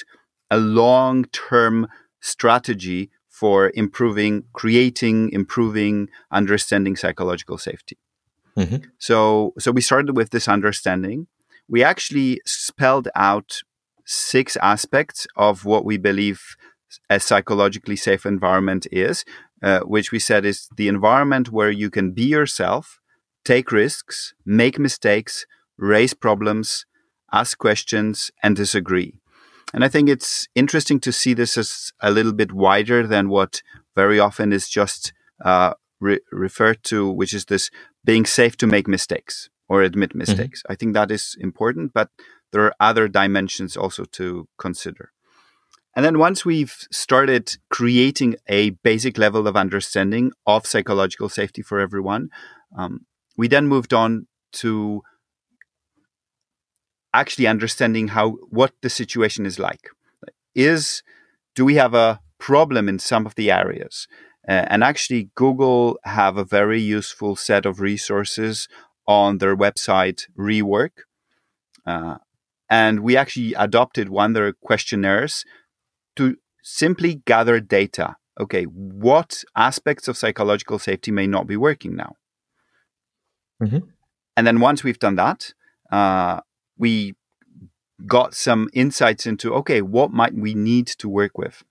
a 0.50 0.59
long-term 0.59 1.87
strategy 2.21 3.11
for 3.28 3.71
improving, 3.75 4.45
creating, 4.52 5.30
improving, 5.33 6.09
understanding 6.33 6.97
psychological 6.97 7.59
safety. 7.59 7.97
Mm-hmm. 8.59 8.88
So, 8.99 9.52
so 9.59 9.71
we 9.71 9.80
started 9.80 10.16
with 10.16 10.30
this 10.30 10.49
understanding. 10.49 11.28
We 11.68 11.85
actually 11.85 12.40
spelled 12.45 13.09
out 13.14 13.61
six 14.04 14.56
aspects 14.56 15.28
of 15.37 15.64
what 15.64 15.85
we 15.85 15.97
believe 15.97 16.40
a 17.09 17.21
psychologically 17.21 17.97
safe 17.97 18.26
environment 18.26 18.87
is, 18.90 19.25
uh, 19.62 19.80
which 19.80 20.11
we 20.11 20.18
said 20.18 20.45
is 20.45 20.68
the 20.76 20.88
environment 20.88 21.52
where 21.52 21.71
you 21.71 21.88
can 21.90 22.11
be 22.12 22.25
yourself, 22.25 23.00
take 23.45 23.71
risks, 23.71 24.35
make 24.45 24.78
mistakes, 24.78 25.47
raise 25.78 26.14
problems, 26.14 26.87
ask 27.33 27.59
questions, 27.59 28.30
and 28.42 28.56
disagree. 28.56 29.21
And 29.75 29.85
I 29.85 29.88
think 29.88 30.09
it's 30.09 30.47
interesting 30.54 31.00
to 31.00 31.12
see 31.12 31.35
this 31.35 31.56
as 31.56 31.92
a 32.00 32.11
little 32.11 32.33
bit 32.33 32.52
wider 32.52 33.06
than 33.06 33.28
what 33.28 33.62
very 33.95 34.18
often 34.21 34.52
is 34.52 34.68
just 34.68 35.12
uh, 35.45 35.75
re- 36.00 36.21
referred 36.33 36.83
to, 36.85 37.11
which 37.11 37.35
is 37.35 37.47
this 37.47 37.71
being 38.04 38.25
safe 38.25 38.56
to 38.59 38.66
make 38.66 38.87
mistakes 38.88 39.50
or 39.68 39.83
admit 39.83 40.11
mm-hmm. 40.11 40.18
mistakes. 40.18 40.62
Mm-hmm. 40.62 40.73
I 40.73 40.76
think 40.76 40.95
that 40.95 41.11
is 41.11 41.37
important, 41.40 41.92
but 41.92 42.11
there 42.52 42.62
are 42.62 42.75
other 42.78 43.09
dimensions 43.09 43.76
also 43.76 44.04
to 44.04 44.49
consider. 44.59 45.12
And 45.97 46.04
then 46.04 46.18
once 46.18 46.45
we've 46.45 46.76
started 46.92 47.56
creating 47.71 48.37
a 48.49 48.71
basic 48.71 49.16
level 49.16 49.49
of 49.49 49.56
understanding 49.56 50.30
of 50.47 50.66
psychological 50.66 51.30
safety 51.30 51.62
for 51.62 51.80
everyone, 51.80 52.28
um, 52.76 53.06
we 53.37 53.49
then 53.49 53.66
moved 53.66 53.95
on 53.95 54.26
to 54.52 55.02
actually 57.20 57.46
understanding 57.46 58.08
how 58.08 58.32
what 58.50 58.73
the 58.82 58.90
situation 58.90 59.46
is 59.46 59.58
like. 59.58 59.90
Is 60.54 61.02
do 61.54 61.64
we 61.64 61.75
have 61.76 61.94
a 61.94 62.20
problem 62.38 62.88
in 62.88 62.99
some 62.99 63.26
of 63.26 63.35
the 63.35 63.50
areas? 63.50 64.06
Uh, 64.49 64.64
and 64.70 64.85
actually, 64.85 65.30
Google 65.35 65.99
have 66.04 66.37
a 66.37 66.44
very 66.44 66.80
useful 66.80 67.35
set 67.35 67.66
of 67.66 67.80
resources 67.80 68.68
on 69.06 69.38
their 69.38 69.56
website, 69.56 70.23
Rework. 70.38 71.04
Uh, 71.85 72.18
and 72.68 73.00
we 73.00 73.16
actually 73.16 73.54
adopted 73.54 74.08
one 74.08 74.30
of 74.30 74.35
their 74.35 74.52
questionnaires 74.52 75.44
to 76.16 76.37
simply 76.62 77.23
gather 77.25 77.61
data. 77.61 78.16
Okay, 78.38 78.64
what 78.64 79.44
aspects 79.56 80.08
of 80.08 80.16
psychological 80.16 80.78
safety 80.78 81.11
may 81.11 81.26
not 81.26 81.46
be 81.46 81.56
working 81.56 81.96
now? 81.96 82.12
Mm-hmm. 83.62 83.78
And 84.37 84.46
then 84.46 84.61
once 84.61 84.85
we've 84.85 84.99
done 84.99 85.16
that, 85.16 85.54
uh, 85.90 86.40
we 86.78 87.14
got 88.06 88.35
some 88.35 88.68
insights 88.73 89.26
into 89.26 89.54
okay, 89.54 89.80
what 89.83 90.12
might 90.12 90.35
we 90.35 90.54
need 90.54 90.87
to 90.87 91.09
work 91.09 91.38
with? 91.38 91.64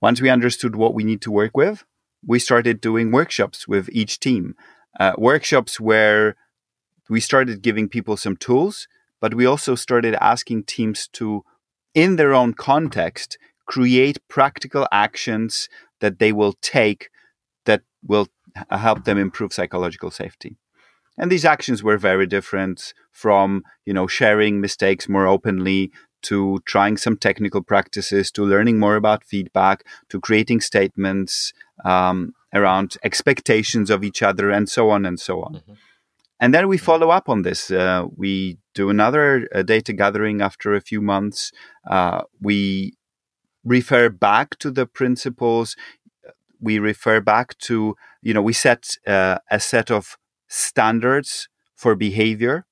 Once 0.00 0.20
we 0.20 0.28
understood 0.28 0.76
what 0.76 0.94
we 0.94 1.04
need 1.04 1.22
to 1.22 1.30
work 1.30 1.56
with, 1.56 1.84
we 2.24 2.38
started 2.38 2.80
doing 2.80 3.10
workshops 3.10 3.66
with 3.66 3.88
each 3.92 4.20
team. 4.20 4.54
Uh, 4.98 5.12
workshops 5.16 5.78
where 5.78 6.36
we 7.08 7.20
started 7.20 7.62
giving 7.62 7.88
people 7.88 8.16
some 8.16 8.36
tools, 8.36 8.88
but 9.20 9.34
we 9.34 9.46
also 9.46 9.74
started 9.74 10.14
asking 10.20 10.64
teams 10.64 11.08
to 11.08 11.44
in 11.94 12.16
their 12.16 12.34
own 12.34 12.52
context, 12.52 13.38
create 13.66 14.18
practical 14.28 14.86
actions 14.92 15.68
that 16.00 16.18
they 16.18 16.32
will 16.32 16.54
take 16.60 17.08
that 17.64 17.82
will 18.02 18.28
help 18.70 19.04
them 19.04 19.18
improve 19.18 19.52
psychological 19.52 20.10
safety. 20.10 20.56
And 21.18 21.30
these 21.30 21.44
actions 21.44 21.82
were 21.82 21.96
very 21.96 22.26
different 22.26 22.92
from, 23.10 23.62
you 23.84 23.94
know, 23.94 24.06
sharing 24.06 24.60
mistakes 24.60 25.08
more 25.08 25.26
openly 25.26 25.90
to 26.22 26.60
trying 26.66 26.96
some 26.96 27.16
technical 27.16 27.62
practices 27.62 28.30
to 28.32 28.44
learning 28.44 28.78
more 28.78 28.96
about 28.96 29.24
feedback 29.24 29.84
to 30.08 30.20
creating 30.20 30.60
statements 30.60 31.52
um, 31.84 32.32
around 32.52 32.96
expectations 33.04 33.90
of 33.90 34.02
each 34.02 34.22
other 34.22 34.50
and 34.50 34.68
so 34.68 34.90
on 34.90 35.06
and 35.06 35.20
so 35.20 35.42
on. 35.42 35.54
Mm-hmm. 35.54 35.72
And 36.38 36.52
then 36.52 36.68
we 36.68 36.76
follow 36.76 37.10
up 37.10 37.28
on 37.28 37.42
this. 37.42 37.70
Uh, 37.70 38.06
we 38.14 38.58
do 38.74 38.90
another 38.90 39.48
uh, 39.54 39.62
data 39.62 39.92
gathering 39.92 40.42
after 40.42 40.74
a 40.74 40.80
few 40.80 41.00
months. 41.00 41.50
Uh, 41.88 42.22
we 42.40 42.94
refer 43.64 44.10
back 44.10 44.58
to 44.58 44.70
the 44.70 44.86
principles. 44.86 45.76
We 46.60 46.78
refer 46.78 47.20
back 47.20 47.56
to, 47.58 47.96
you 48.20 48.34
know, 48.34 48.42
we 48.42 48.52
set 48.52 48.96
uh, 49.06 49.38
a 49.50 49.60
set 49.60 49.90
of 49.90 50.18
standards 50.48 51.48
for 51.74 51.94
behavior 51.94 52.66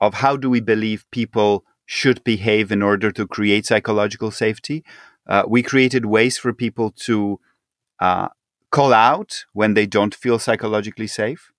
of 0.00 0.14
how 0.14 0.36
do 0.36 0.50
we 0.50 0.60
believe 0.60 1.04
people 1.10 1.64
should 1.86 2.22
behave 2.24 2.72
in 2.72 2.82
order 2.82 3.10
to 3.12 3.26
create 3.26 3.66
psychological 3.66 4.30
safety. 4.30 4.84
Uh, 5.26 5.44
we 5.46 5.62
created 5.62 6.06
ways 6.06 6.38
for 6.38 6.52
people 6.52 6.90
to 6.90 7.38
uh, 8.00 8.28
call 8.70 8.92
out 8.92 9.44
when 9.52 9.74
they 9.74 9.86
don't 9.86 10.14
feel 10.14 10.38
psychologically 10.38 11.06
safe. 11.06 11.52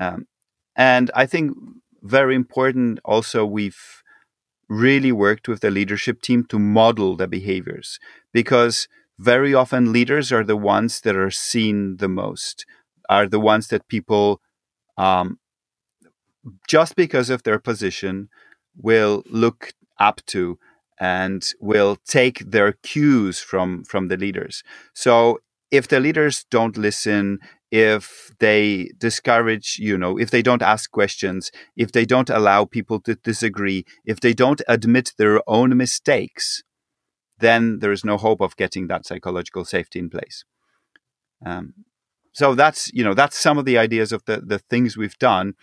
Um, 0.00 0.26
and 0.74 1.10
I 1.14 1.26
think 1.26 1.56
very 2.02 2.34
important 2.34 3.00
also, 3.04 3.44
we've 3.44 4.02
really 4.68 5.12
worked 5.12 5.48
with 5.48 5.60
the 5.60 5.70
leadership 5.70 6.22
team 6.22 6.44
to 6.44 6.58
model 6.58 7.16
the 7.16 7.28
behaviors 7.28 7.98
because 8.32 8.88
very 9.18 9.54
often 9.54 9.92
leaders 9.92 10.32
are 10.32 10.44
the 10.44 10.56
ones 10.56 11.00
that 11.00 11.16
are 11.16 11.30
seen 11.30 11.96
the 11.96 12.08
most, 12.08 12.66
are 13.08 13.28
the 13.28 13.40
ones 13.40 13.68
that 13.68 13.88
people, 13.88 14.40
um, 14.96 15.38
just 16.68 16.96
because 16.96 17.30
of 17.30 17.42
their 17.42 17.58
position, 17.58 18.28
will 18.76 19.22
look 19.30 19.72
up 19.98 20.20
to 20.26 20.58
and 20.98 21.52
will 21.60 21.96
take 22.06 22.38
their 22.50 22.72
cues 22.72 23.40
from 23.40 23.84
from 23.84 24.08
the 24.08 24.16
leaders. 24.16 24.62
So 24.94 25.40
if 25.70 25.88
the 25.88 26.00
leaders 26.00 26.44
don't 26.50 26.76
listen, 26.76 27.38
if 27.70 28.30
they 28.38 28.90
discourage, 28.98 29.78
you 29.78 29.98
know, 29.98 30.18
if 30.18 30.30
they 30.30 30.42
don't 30.42 30.62
ask 30.62 30.90
questions, 30.90 31.50
if 31.76 31.92
they 31.92 32.06
don't 32.06 32.30
allow 32.30 32.64
people 32.64 33.00
to 33.00 33.16
disagree, 33.16 33.84
if 34.04 34.20
they 34.20 34.32
don't 34.32 34.62
admit 34.68 35.12
their 35.18 35.40
own 35.48 35.76
mistakes, 35.76 36.62
then 37.38 37.80
there 37.80 37.92
is 37.92 38.04
no 38.04 38.16
hope 38.16 38.40
of 38.40 38.56
getting 38.56 38.86
that 38.86 39.06
psychological 39.06 39.64
safety 39.64 39.98
in 39.98 40.08
place. 40.08 40.44
Um, 41.44 41.74
so 42.36 42.54
that's 42.54 42.92
you 42.92 43.02
know 43.02 43.14
that's 43.14 43.38
some 43.38 43.56
of 43.56 43.64
the 43.64 43.78
ideas 43.78 44.12
of 44.12 44.22
the 44.26 44.42
the 44.44 44.58
things 44.58 44.94
we've 44.94 45.18
done, 45.18 45.54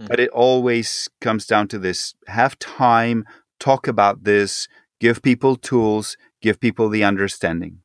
mm. 0.00 0.08
but 0.08 0.18
it 0.18 0.30
always 0.30 1.08
comes 1.20 1.46
down 1.46 1.68
to 1.68 1.78
this: 1.78 2.14
have 2.26 2.58
time, 2.58 3.24
talk 3.60 3.86
about 3.86 4.24
this, 4.24 4.66
give 4.98 5.22
people 5.22 5.54
tools, 5.54 6.16
give 6.42 6.58
people 6.58 6.88
the 6.88 7.04
understanding 7.04 7.82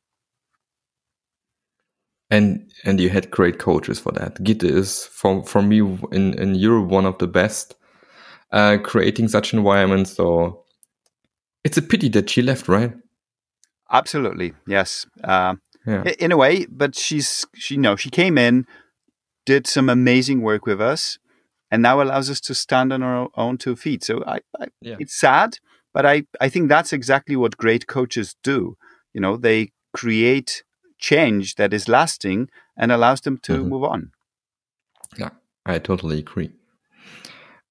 and 2.28 2.72
and 2.84 2.98
you 2.98 3.10
had 3.10 3.30
great 3.30 3.60
coaches 3.60 4.00
for 4.00 4.10
that. 4.12 4.42
Gitte 4.42 4.64
is 4.64 5.04
for 5.04 5.44
for 5.44 5.62
me 5.62 5.78
in 6.10 6.34
in 6.34 6.56
Europe 6.56 6.88
one 6.88 7.06
of 7.06 7.18
the 7.18 7.28
best 7.28 7.76
uh, 8.50 8.78
creating 8.82 9.28
such 9.28 9.54
environments. 9.54 10.16
So 10.16 10.64
it's 11.62 11.78
a 11.78 11.82
pity 11.82 12.08
that 12.10 12.28
she 12.28 12.42
left, 12.42 12.66
right? 12.66 12.92
Absolutely, 13.92 14.52
yes. 14.66 15.06
Uh, 15.22 15.54
yeah. 15.86 16.02
In 16.18 16.32
a 16.32 16.36
way, 16.36 16.66
but 16.66 16.96
she's 16.96 17.46
she 17.54 17.76
know 17.76 17.96
she 17.96 18.10
came 18.10 18.36
in, 18.36 18.66
did 19.44 19.66
some 19.66 19.88
amazing 19.88 20.42
work 20.42 20.66
with 20.66 20.80
us, 20.80 21.18
and 21.70 21.82
now 21.82 22.02
allows 22.02 22.28
us 22.28 22.40
to 22.42 22.54
stand 22.54 22.92
on 22.92 23.02
our 23.02 23.28
own 23.36 23.56
two 23.58 23.76
feet. 23.76 24.02
So 24.04 24.24
I, 24.26 24.40
I 24.60 24.66
yeah. 24.80 24.96
it's 24.98 25.18
sad, 25.18 25.58
but 25.94 26.04
I 26.04 26.24
I 26.40 26.48
think 26.48 26.68
that's 26.68 26.92
exactly 26.92 27.36
what 27.36 27.56
great 27.56 27.86
coaches 27.86 28.36
do. 28.42 28.76
You 29.14 29.20
know, 29.20 29.36
they 29.36 29.70
create 29.94 30.64
change 30.98 31.54
that 31.54 31.72
is 31.72 31.88
lasting 31.88 32.48
and 32.76 32.90
allows 32.90 33.20
them 33.20 33.38
to 33.38 33.52
mm-hmm. 33.52 33.68
move 33.68 33.84
on. 33.84 34.10
Yeah, 35.16 35.30
I 35.64 35.78
totally 35.78 36.18
agree. 36.18 36.50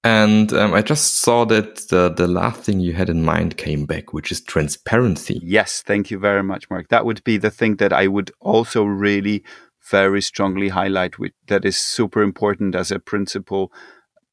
And 0.06 0.54
um, 0.54 0.76
I 0.76 0.84
just 0.84 1.16
saw 1.16 1.46
that 1.46 1.88
the, 1.90 2.10
the 2.10 2.28
last 2.28 2.62
thing 2.62 2.80
you 2.80 2.94
had 2.94 3.10
in 3.10 3.24
mind 3.24 3.58
came 3.58 3.88
back, 3.88 4.14
which 4.14 4.32
is 4.32 4.40
transparency. 4.40 5.40
Yes, 5.42 5.82
thank 5.82 6.12
you 6.12 6.20
very 6.20 6.44
much, 6.44 6.70
Mark. 6.70 6.90
That 6.90 7.06
would 7.06 7.24
be 7.24 7.38
the 7.38 7.50
thing 7.50 7.78
that 7.78 7.92
I 7.92 8.06
would 8.06 8.30
also 8.40 8.84
really 8.84 9.44
very 9.90 10.22
strongly 10.22 10.70
highlight 10.70 11.18
with, 11.18 11.32
that 11.48 11.66
is 11.66 11.76
super 11.76 12.22
important 12.22 12.76
as 12.76 12.92
a 12.92 13.00
principle 13.00 13.72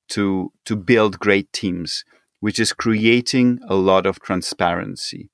to 0.08 0.52
to 0.66 0.76
build 0.76 1.18
great 1.18 1.50
teams, 1.54 2.04
which 2.40 2.60
is 2.60 2.74
creating 2.74 3.58
a 3.66 3.74
lot 3.74 4.04
of 4.04 4.20
transparency 4.20 5.30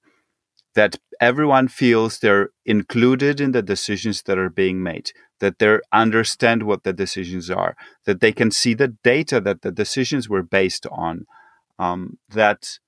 that 0.78 0.96
everyone 1.20 1.66
feels 1.66 2.20
they're 2.20 2.50
included 2.64 3.40
in 3.40 3.50
the 3.50 3.62
decisions 3.62 4.22
that 4.22 4.38
are 4.38 4.48
being 4.48 4.80
made, 4.80 5.10
that 5.40 5.58
they 5.58 5.80
understand 5.92 6.62
what 6.62 6.84
the 6.84 6.92
decisions 6.92 7.50
are, 7.50 7.76
that 8.04 8.20
they 8.20 8.30
can 8.30 8.52
see 8.52 8.74
the 8.74 8.94
data 9.02 9.40
that 9.40 9.62
the 9.62 9.72
decisions 9.72 10.28
were 10.28 10.44
based 10.44 10.86
on, 10.92 11.26
um, 11.80 12.16
that 12.28 12.78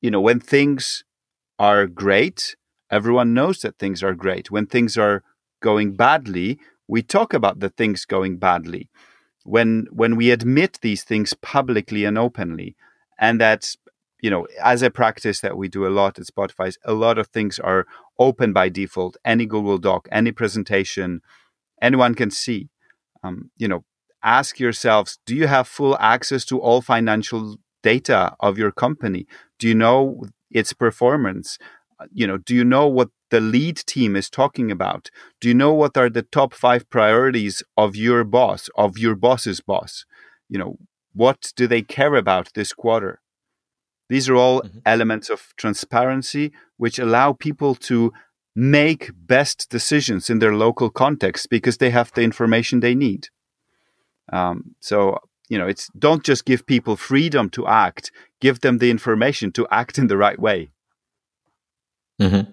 you 0.00 0.10
know 0.10 0.20
when 0.20 0.40
things 0.40 1.04
are 1.56 1.86
great, 1.86 2.56
everyone 2.90 3.32
knows 3.32 3.60
that 3.60 3.78
things 3.78 4.02
are 4.02 4.14
great. 4.14 4.50
When 4.50 4.66
things 4.66 4.98
are 4.98 5.22
going 5.62 5.94
badly, 5.94 6.58
we 6.88 7.00
talk 7.00 7.32
about 7.32 7.60
the 7.60 7.68
things 7.68 8.04
going 8.04 8.38
badly. 8.38 8.90
When 9.44 9.86
when 9.92 10.16
we 10.16 10.32
admit 10.32 10.80
these 10.82 11.04
things 11.04 11.32
publicly 11.32 12.04
and 12.04 12.18
openly, 12.18 12.74
and 13.20 13.40
that 13.40 13.76
you 14.20 14.30
know, 14.30 14.46
as 14.62 14.82
a 14.82 14.90
practice 14.90 15.40
that 15.40 15.56
we 15.56 15.68
do 15.68 15.86
a 15.86 15.90
lot 15.90 16.18
at 16.18 16.26
Spotify, 16.26 16.74
a 16.84 16.94
lot 16.94 17.18
of 17.18 17.28
things 17.28 17.58
are 17.58 17.86
open 18.18 18.52
by 18.52 18.68
default. 18.68 19.16
Any 19.24 19.46
Google 19.46 19.78
Doc, 19.78 20.08
any 20.10 20.32
presentation, 20.32 21.20
anyone 21.82 22.14
can 22.14 22.30
see. 22.30 22.68
Um, 23.22 23.50
you 23.56 23.68
know, 23.68 23.84
ask 24.22 24.58
yourselves: 24.58 25.18
Do 25.26 25.34
you 25.34 25.46
have 25.46 25.68
full 25.68 25.96
access 25.98 26.44
to 26.46 26.60
all 26.60 26.80
financial 26.80 27.56
data 27.82 28.34
of 28.40 28.58
your 28.58 28.72
company? 28.72 29.26
Do 29.58 29.68
you 29.68 29.74
know 29.74 30.24
its 30.50 30.72
performance? 30.72 31.58
you 32.12 32.26
know, 32.26 32.36
do 32.36 32.54
you 32.54 32.64
know 32.64 32.86
what 32.86 33.10
the 33.30 33.40
lead 33.40 33.76
team 33.76 34.16
is 34.16 34.30
talking 34.30 34.70
about? 34.70 35.10
Do 35.40 35.48
you 35.48 35.54
know 35.54 35.72
what 35.72 35.96
are 35.96 36.10
the 36.10 36.22
top 36.22 36.54
five 36.54 36.88
priorities 36.90 37.62
of 37.76 37.96
your 37.96 38.24
boss, 38.24 38.68
of 38.76 38.98
your 38.98 39.14
boss's 39.14 39.60
boss? 39.60 40.04
You 40.48 40.58
know, 40.58 40.76
what 41.12 41.52
do 41.56 41.66
they 41.66 41.82
care 41.82 42.14
about 42.14 42.52
this 42.54 42.72
quarter? 42.72 43.20
These 44.08 44.28
are 44.28 44.36
all 44.36 44.62
mm-hmm. 44.62 44.78
elements 44.86 45.30
of 45.30 45.54
transparency 45.56 46.52
which 46.76 46.98
allow 46.98 47.32
people 47.32 47.74
to 47.74 48.12
make 48.54 49.10
best 49.14 49.68
decisions 49.70 50.30
in 50.30 50.38
their 50.38 50.54
local 50.54 50.90
context 50.90 51.50
because 51.50 51.78
they 51.78 51.90
have 51.90 52.12
the 52.12 52.22
information 52.22 52.80
they 52.80 52.94
need. 52.94 53.28
Um, 54.32 54.74
so 54.80 55.18
you 55.48 55.58
know, 55.58 55.66
it's 55.66 55.88
don't 55.98 56.24
just 56.24 56.44
give 56.44 56.66
people 56.66 56.96
freedom 56.96 57.50
to 57.50 57.66
act; 57.66 58.10
give 58.40 58.60
them 58.60 58.78
the 58.78 58.90
information 58.90 59.52
to 59.52 59.66
act 59.70 59.98
in 59.98 60.08
the 60.08 60.16
right 60.16 60.38
way. 60.38 60.70
Mm-hmm. 62.20 62.50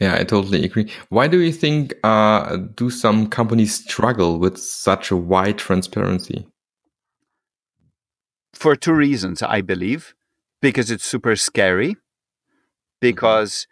Yeah, 0.00 0.16
I 0.18 0.24
totally 0.24 0.64
agree. 0.64 0.90
Why 1.10 1.28
do 1.28 1.40
you 1.40 1.52
think 1.52 1.94
uh, 2.04 2.56
do 2.56 2.90
some 2.90 3.28
companies 3.28 3.74
struggle 3.74 4.38
with 4.38 4.58
such 4.58 5.10
a 5.10 5.16
wide 5.16 5.58
transparency? 5.58 6.46
For 8.52 8.76
two 8.76 8.94
reasons, 8.94 9.42
I 9.42 9.60
believe. 9.60 10.14
Because 10.60 10.90
it's 10.90 11.04
super 11.04 11.36
scary. 11.36 11.96
Because 13.00 13.66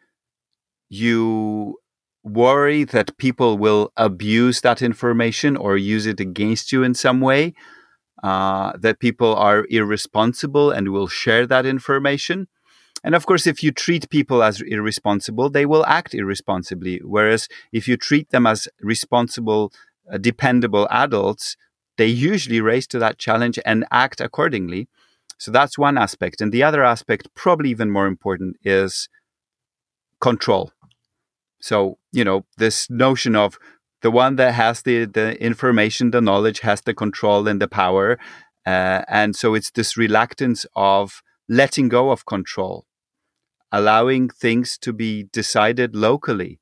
you 0.88 1.76
worry 2.24 2.84
that 2.84 3.16
people 3.18 3.58
will 3.58 3.92
abuse 3.96 4.60
that 4.62 4.82
information 4.82 5.56
or 5.56 5.76
use 5.76 6.06
it 6.06 6.20
against 6.20 6.72
you 6.72 6.82
in 6.82 6.94
some 6.94 7.20
way, 7.20 7.54
uh, 8.22 8.72
that 8.78 8.98
people 8.98 9.34
are 9.36 9.66
irresponsible 9.70 10.70
and 10.70 10.88
will 10.90 11.08
share 11.08 11.46
that 11.46 11.66
information. 11.66 12.48
And 13.04 13.14
of 13.14 13.26
course, 13.26 13.46
if 13.46 13.62
you 13.62 13.70
treat 13.70 14.10
people 14.10 14.42
as 14.42 14.60
irresponsible, 14.60 15.50
they 15.50 15.66
will 15.66 15.86
act 15.86 16.14
irresponsibly. 16.14 17.00
Whereas 17.04 17.48
if 17.72 17.86
you 17.86 17.96
treat 17.96 18.30
them 18.30 18.46
as 18.46 18.68
responsible, 18.80 19.72
uh, 20.12 20.18
dependable 20.18 20.88
adults, 20.90 21.56
they 21.98 22.06
usually 22.06 22.60
raise 22.60 22.86
to 22.86 22.98
that 23.00 23.18
challenge 23.18 23.58
and 23.66 23.84
act 23.90 24.20
accordingly. 24.20 24.88
So 25.36 25.50
that's 25.50 25.76
one 25.76 25.98
aspect. 25.98 26.40
And 26.40 26.50
the 26.50 26.62
other 26.62 26.82
aspect, 26.82 27.28
probably 27.34 27.70
even 27.70 27.90
more 27.90 28.06
important, 28.06 28.56
is 28.64 29.08
control. 30.20 30.72
So, 31.60 31.98
you 32.12 32.24
know, 32.24 32.46
this 32.56 32.88
notion 32.88 33.36
of 33.36 33.58
the 34.02 34.10
one 34.10 34.36
that 34.36 34.54
has 34.54 34.82
the, 34.82 35.04
the 35.04 35.40
information, 35.42 36.12
the 36.12 36.20
knowledge, 36.20 36.60
has 36.60 36.80
the 36.82 36.94
control 36.94 37.46
and 37.48 37.60
the 37.60 37.68
power. 37.68 38.18
Uh, 38.64 39.02
and 39.08 39.34
so 39.34 39.54
it's 39.54 39.72
this 39.72 39.96
reluctance 39.96 40.66
of 40.76 41.20
letting 41.48 41.88
go 41.88 42.10
of 42.10 42.26
control, 42.26 42.86
allowing 43.72 44.28
things 44.28 44.78
to 44.78 44.92
be 44.92 45.24
decided 45.32 45.96
locally 45.96 46.60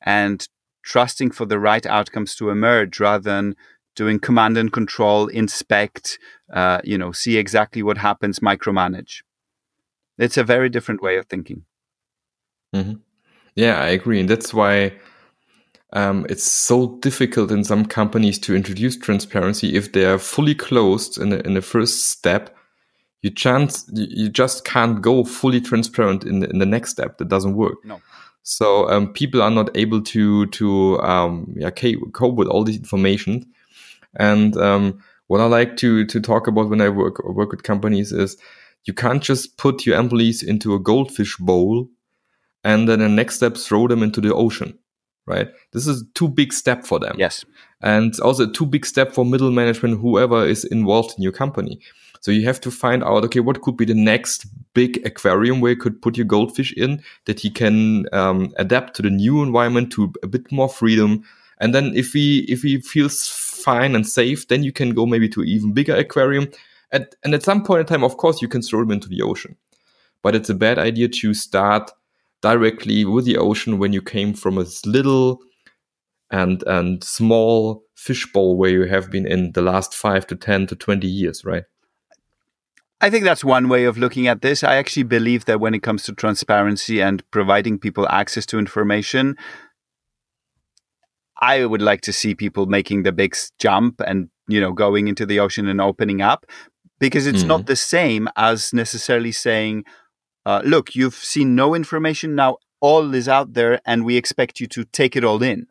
and 0.00 0.48
trusting 0.84 1.32
for 1.32 1.44
the 1.44 1.58
right 1.58 1.84
outcomes 1.86 2.36
to 2.36 2.50
emerge 2.50 3.00
rather 3.00 3.22
than 3.22 3.56
doing 3.96 4.20
command 4.20 4.56
and 4.56 4.72
control, 4.72 5.26
inspect, 5.26 6.18
uh, 6.52 6.80
you 6.84 6.96
know, 6.96 7.10
see 7.10 7.36
exactly 7.36 7.82
what 7.82 7.98
happens, 7.98 8.38
micromanage. 8.38 9.22
It's 10.18 10.36
a 10.36 10.44
very 10.44 10.68
different 10.68 11.02
way 11.02 11.16
of 11.16 11.26
thinking. 11.26 11.64
Mm-hmm. 12.74 13.00
Yeah, 13.56 13.80
I 13.80 13.88
agree. 13.88 14.20
And 14.20 14.28
that's 14.28 14.54
why 14.54 14.92
um, 15.92 16.26
it's 16.28 16.44
so 16.44 16.98
difficult 16.98 17.50
in 17.50 17.64
some 17.64 17.86
companies 17.86 18.38
to 18.40 18.54
introduce 18.54 18.96
transparency 18.96 19.74
if 19.74 19.92
they 19.92 20.04
are 20.04 20.18
fully 20.18 20.54
closed 20.54 21.18
in 21.18 21.30
the, 21.30 21.44
in 21.46 21.54
the 21.54 21.62
first 21.62 22.08
step. 22.08 22.54
You 23.22 23.30
chance 23.30 23.90
you 23.92 24.28
just 24.28 24.64
can't 24.64 25.00
go 25.02 25.24
fully 25.24 25.60
transparent 25.60 26.24
in 26.24 26.40
the, 26.40 26.50
in 26.50 26.58
the 26.58 26.66
next 26.66 26.90
step. 26.90 27.18
That 27.18 27.28
doesn't 27.28 27.56
work. 27.56 27.84
No. 27.84 28.00
So 28.42 28.88
um, 28.88 29.12
people 29.12 29.42
are 29.42 29.50
not 29.50 29.76
able 29.76 30.00
to 30.02 30.46
to 30.46 31.00
um, 31.00 31.52
yeah 31.56 31.70
cope 31.70 32.36
with 32.36 32.46
all 32.46 32.62
this 32.62 32.76
information. 32.76 33.44
And 34.18 34.56
um, 34.56 35.02
what 35.26 35.40
I 35.40 35.46
like 35.46 35.76
to 35.78 36.04
to 36.06 36.20
talk 36.20 36.46
about 36.46 36.68
when 36.68 36.80
I 36.80 36.88
work 36.88 37.24
work 37.24 37.50
with 37.50 37.62
companies 37.62 38.12
is 38.12 38.36
you 38.84 38.94
can't 38.94 39.22
just 39.22 39.56
put 39.56 39.86
your 39.86 39.98
employees 39.98 40.42
into 40.42 40.74
a 40.74 40.80
goldfish 40.80 41.36
bowl 41.36 41.88
and 42.62 42.88
then 42.88 43.00
the 43.00 43.08
next 43.08 43.36
step 43.36 43.56
throw 43.56 43.88
them 43.88 44.02
into 44.02 44.20
the 44.20 44.34
ocean 44.34 44.78
right? 45.26 45.48
This 45.72 45.86
is 45.86 46.04
too 46.14 46.28
big 46.28 46.52
step 46.52 46.84
for 46.84 46.98
them. 46.98 47.16
Yes. 47.18 47.44
And 47.82 48.18
also 48.20 48.48
too 48.48 48.64
big 48.64 48.86
step 48.86 49.12
for 49.12 49.24
middle 49.24 49.50
management 49.50 50.00
whoever 50.00 50.46
is 50.46 50.64
involved 50.64 51.14
in 51.16 51.22
your 51.22 51.32
company. 51.32 51.80
So 52.20 52.30
you 52.30 52.44
have 52.46 52.60
to 52.62 52.70
find 52.70 53.04
out 53.04 53.24
okay 53.24 53.40
what 53.40 53.60
could 53.60 53.76
be 53.76 53.84
the 53.84 53.94
next 53.94 54.46
big 54.72 55.04
aquarium 55.06 55.60
where 55.60 55.72
you 55.72 55.76
could 55.76 56.00
put 56.00 56.16
your 56.16 56.26
goldfish 56.26 56.72
in 56.72 57.02
that 57.26 57.40
he 57.40 57.50
can 57.50 58.06
um, 58.12 58.52
adapt 58.56 58.94
to 58.96 59.02
the 59.02 59.10
new 59.10 59.42
environment 59.42 59.92
to 59.92 60.12
a 60.22 60.26
bit 60.26 60.50
more 60.50 60.68
freedom. 60.68 61.24
And 61.58 61.74
then 61.74 61.92
if 61.94 62.12
he 62.12 62.40
if 62.48 62.62
he 62.62 62.80
feels 62.80 63.26
fine 63.56 63.94
and 63.94 64.06
safe 64.06 64.48
then 64.48 64.62
you 64.62 64.72
can 64.72 64.90
go 64.90 65.06
maybe 65.06 65.28
to 65.28 65.42
even 65.42 65.72
bigger 65.72 65.94
aquarium 65.94 66.48
at, 66.92 67.14
and 67.24 67.34
at 67.34 67.42
some 67.42 67.64
point 67.64 67.80
in 67.80 67.86
time 67.86 68.04
of 68.04 68.16
course 68.16 68.42
you 68.42 68.48
can 68.48 68.62
throw 68.62 68.80
them 68.80 68.92
into 68.92 69.08
the 69.08 69.22
ocean 69.22 69.56
but 70.22 70.34
it's 70.34 70.50
a 70.50 70.54
bad 70.54 70.78
idea 70.78 71.08
to 71.08 71.34
start 71.34 71.90
directly 72.42 73.04
with 73.04 73.24
the 73.24 73.36
ocean 73.36 73.78
when 73.78 73.92
you 73.92 74.02
came 74.02 74.34
from 74.34 74.58
a 74.58 74.66
little 74.84 75.40
and 76.30 76.62
and 76.66 77.02
small 77.04 77.84
fishbowl 77.94 78.56
where 78.56 78.70
you 78.70 78.84
have 78.84 79.10
been 79.10 79.26
in 79.26 79.52
the 79.52 79.62
last 79.62 79.94
five 79.94 80.26
to 80.26 80.36
ten 80.36 80.66
to 80.66 80.76
twenty 80.76 81.06
years, 81.06 81.44
right? 81.44 81.64
I 83.00 83.10
think 83.10 83.24
that's 83.24 83.44
one 83.44 83.68
way 83.68 83.84
of 83.84 83.98
looking 83.98 84.26
at 84.26 84.40
this. 84.40 84.64
I 84.64 84.76
actually 84.76 85.02
believe 85.02 85.44
that 85.44 85.60
when 85.60 85.74
it 85.74 85.82
comes 85.82 86.04
to 86.04 86.14
transparency 86.14 87.00
and 87.02 87.28
providing 87.30 87.78
people 87.78 88.08
access 88.08 88.46
to 88.46 88.58
information, 88.58 89.36
I 91.40 91.64
would 91.64 91.82
like 91.82 92.00
to 92.02 92.12
see 92.12 92.34
people 92.34 92.66
making 92.66 93.02
the 93.02 93.12
big 93.12 93.36
jump 93.58 94.00
and 94.06 94.28
you 94.48 94.60
know 94.60 94.72
going 94.72 95.08
into 95.08 95.26
the 95.26 95.40
ocean 95.40 95.68
and 95.68 95.80
opening 95.80 96.22
up 96.22 96.46
because 96.98 97.26
it's 97.26 97.40
mm-hmm. 97.40 97.48
not 97.48 97.66
the 97.66 97.76
same 97.76 98.28
as 98.36 98.72
necessarily 98.72 99.32
saying 99.32 99.84
uh, 100.46 100.62
look, 100.64 100.94
you've 100.94 101.16
seen 101.16 101.56
no 101.56 101.74
information. 101.74 102.36
Now 102.36 102.58
all 102.80 103.12
is 103.14 103.28
out 103.28 103.54
there 103.54 103.80
and 103.84 104.04
we 104.04 104.16
expect 104.16 104.60
you 104.60 104.68
to 104.68 104.84
take 104.84 105.16
it 105.16 105.24
all 105.24 105.42
in. 105.42 105.66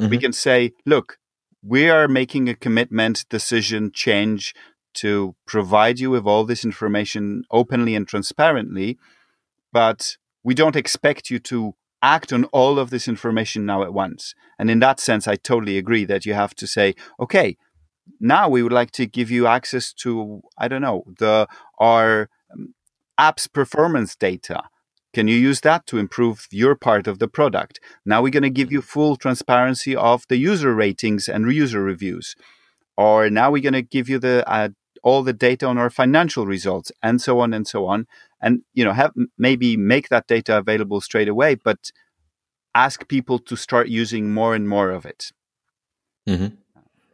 Mm-hmm. 0.00 0.08
We 0.08 0.18
can 0.18 0.32
say, 0.32 0.72
look, 0.86 1.18
we 1.62 1.90
are 1.90 2.08
making 2.08 2.48
a 2.48 2.54
commitment, 2.54 3.26
decision, 3.28 3.92
change 3.92 4.54
to 4.94 5.36
provide 5.46 6.00
you 6.00 6.10
with 6.10 6.26
all 6.26 6.44
this 6.44 6.64
information 6.64 7.44
openly 7.50 7.94
and 7.94 8.08
transparently, 8.08 8.98
but 9.72 10.16
we 10.42 10.54
don't 10.54 10.76
expect 10.76 11.28
you 11.28 11.38
to 11.38 11.74
act 12.02 12.32
on 12.32 12.44
all 12.46 12.78
of 12.78 12.90
this 12.90 13.08
information 13.08 13.64
now 13.64 13.82
at 13.82 13.94
once. 13.94 14.34
And 14.58 14.70
in 14.70 14.80
that 14.80 15.00
sense, 15.00 15.28
I 15.28 15.36
totally 15.36 15.78
agree 15.78 16.04
that 16.04 16.26
you 16.26 16.34
have 16.34 16.54
to 16.56 16.66
say, 16.66 16.94
okay, 17.20 17.56
now 18.20 18.48
we 18.48 18.62
would 18.62 18.72
like 18.72 18.90
to 18.92 19.06
give 19.06 19.30
you 19.30 19.46
access 19.46 19.92
to, 19.94 20.42
I 20.58 20.68
don't 20.68 20.82
know, 20.82 21.04
the 21.18 21.46
our 21.78 22.28
app's 23.18 23.46
performance 23.46 24.16
data. 24.16 24.62
Can 25.14 25.28
you 25.28 25.36
use 25.36 25.60
that 25.60 25.86
to 25.86 25.98
improve 25.98 26.46
your 26.50 26.74
part 26.74 27.06
of 27.06 27.18
the 27.18 27.28
product? 27.28 27.78
Now 28.04 28.22
we're 28.22 28.30
going 28.30 28.42
to 28.42 28.50
give 28.50 28.72
you 28.72 28.80
full 28.80 29.16
transparency 29.16 29.94
of 29.94 30.24
the 30.28 30.38
user 30.38 30.74
ratings 30.74 31.28
and 31.28 31.52
user 31.52 31.82
reviews. 31.82 32.34
Or 32.96 33.28
now 33.28 33.50
we're 33.50 33.62
going 33.62 33.74
to 33.74 33.82
give 33.82 34.08
you 34.08 34.18
the 34.18 34.48
uh, 34.50 34.70
all 35.02 35.22
the 35.22 35.32
data 35.32 35.66
on 35.66 35.78
our 35.78 35.90
financial 35.90 36.46
results 36.46 36.92
and 37.02 37.20
so 37.20 37.40
on 37.40 37.52
and 37.52 37.66
so 37.66 37.86
on. 37.86 38.06
And 38.40 38.62
you 38.74 38.84
know, 38.84 38.92
have 38.92 39.12
maybe 39.38 39.76
make 39.76 40.08
that 40.08 40.26
data 40.26 40.58
available 40.58 41.00
straight 41.00 41.28
away, 41.28 41.54
but 41.54 41.90
ask 42.74 43.06
people 43.08 43.38
to 43.38 43.56
start 43.56 43.88
using 43.88 44.32
more 44.32 44.54
and 44.54 44.68
more 44.68 44.90
of 44.90 45.04
it. 45.04 45.32
Mm-hmm. 46.28 46.54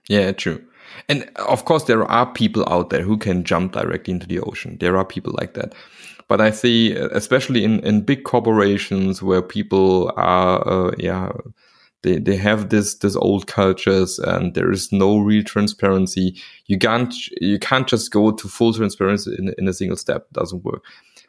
Yeah, 0.09 0.33
true. 0.33 0.65
And 1.09 1.31
of 1.37 1.65
course, 1.65 1.85
there 1.85 2.05
are 2.05 2.33
people 2.33 2.65
out 2.69 2.91
there 2.91 3.03
who 3.03 3.19
can 3.19 3.45
jump 3.45 3.73
directly 3.73 4.15
into 4.15 4.27
the 4.27 4.41
ocean. 4.41 4.79
There 4.81 4.97
are 4.97 5.05
people 5.05 5.35
like 5.39 5.55
that. 5.55 5.75
But 6.29 6.41
I 6.41 6.51
see, 6.51 6.93
especially 6.93 7.65
in, 7.65 7.81
in 7.81 8.03
big 8.03 8.25
corporations 8.25 9.23
where 9.23 9.43
people 9.43 10.13
are, 10.17 10.67
uh, 10.67 10.95
yeah, 10.99 11.33
they, 12.03 12.19
they 12.19 12.37
have 12.37 12.69
this 12.69 12.95
this 12.95 13.17
old 13.17 13.47
cultures 13.47 14.19
and 14.19 14.55
there 14.55 14.71
is 14.71 14.93
no 14.93 15.19
real 15.19 15.43
transparency. 15.45 16.41
You 16.67 16.79
can't 16.79 17.15
you 17.41 17.59
can't 17.59 17.89
just 17.89 18.11
go 18.11 18.31
to 18.31 18.49
full 18.49 18.73
transparency 18.73 19.35
in, 19.39 19.55
in 19.59 19.69
a 19.69 19.73
single 19.73 19.97
step. 19.97 20.27
It 20.31 20.35
doesn't 20.35 20.65
work. 20.65 20.85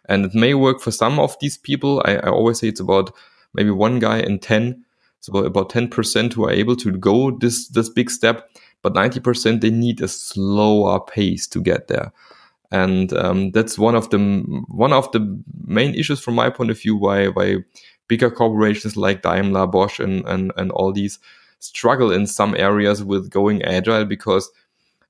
And 0.07 0.25
it 0.25 0.33
may 0.33 0.53
work 0.53 0.81
for 0.81 0.91
some 0.91 1.19
of 1.19 1.35
these 1.39 1.57
people. 1.57 2.01
I, 2.05 2.15
I 2.15 2.29
always 2.29 2.59
say 2.59 2.67
it's 2.67 2.79
about 2.79 3.13
maybe 3.53 3.71
one 3.71 3.99
guy 3.99 4.19
in 4.19 4.39
ten. 4.39 4.83
So 5.21 5.37
about 5.39 5.69
ten 5.69 5.89
percent 5.89 6.33
who 6.33 6.45
are 6.45 6.51
able 6.51 6.75
to 6.77 6.91
go 6.91 7.31
this 7.31 7.67
this 7.69 7.89
big 7.89 8.09
step 8.09 8.49
but 8.81 8.93
90% 8.93 9.61
they 9.61 9.69
need 9.69 10.01
a 10.01 10.07
slower 10.07 10.99
pace 10.99 11.47
to 11.47 11.61
get 11.61 11.87
there 11.87 12.11
and 12.71 13.13
um, 13.13 13.51
that's 13.51 13.79
one 13.79 13.95
of 13.95 14.09
the 14.11 14.17
one 14.67 14.93
of 14.93 15.11
the 15.11 15.41
main 15.65 15.95
issues 15.95 16.19
from 16.19 16.35
my 16.35 16.49
point 16.49 16.69
of 16.69 16.79
view 16.79 16.95
why 16.95 17.27
why 17.27 17.57
bigger 18.09 18.29
corporations 18.29 18.97
like 18.97 19.21
Daimler, 19.21 19.67
Bosch, 19.67 19.99
and 19.99 20.25
and, 20.25 20.51
and 20.57 20.71
all 20.71 20.91
these 20.91 21.19
struggle 21.59 22.11
in 22.11 22.27
some 22.27 22.55
areas 22.55 23.03
with 23.03 23.29
going 23.29 23.61
agile 23.63 24.05
because 24.05 24.49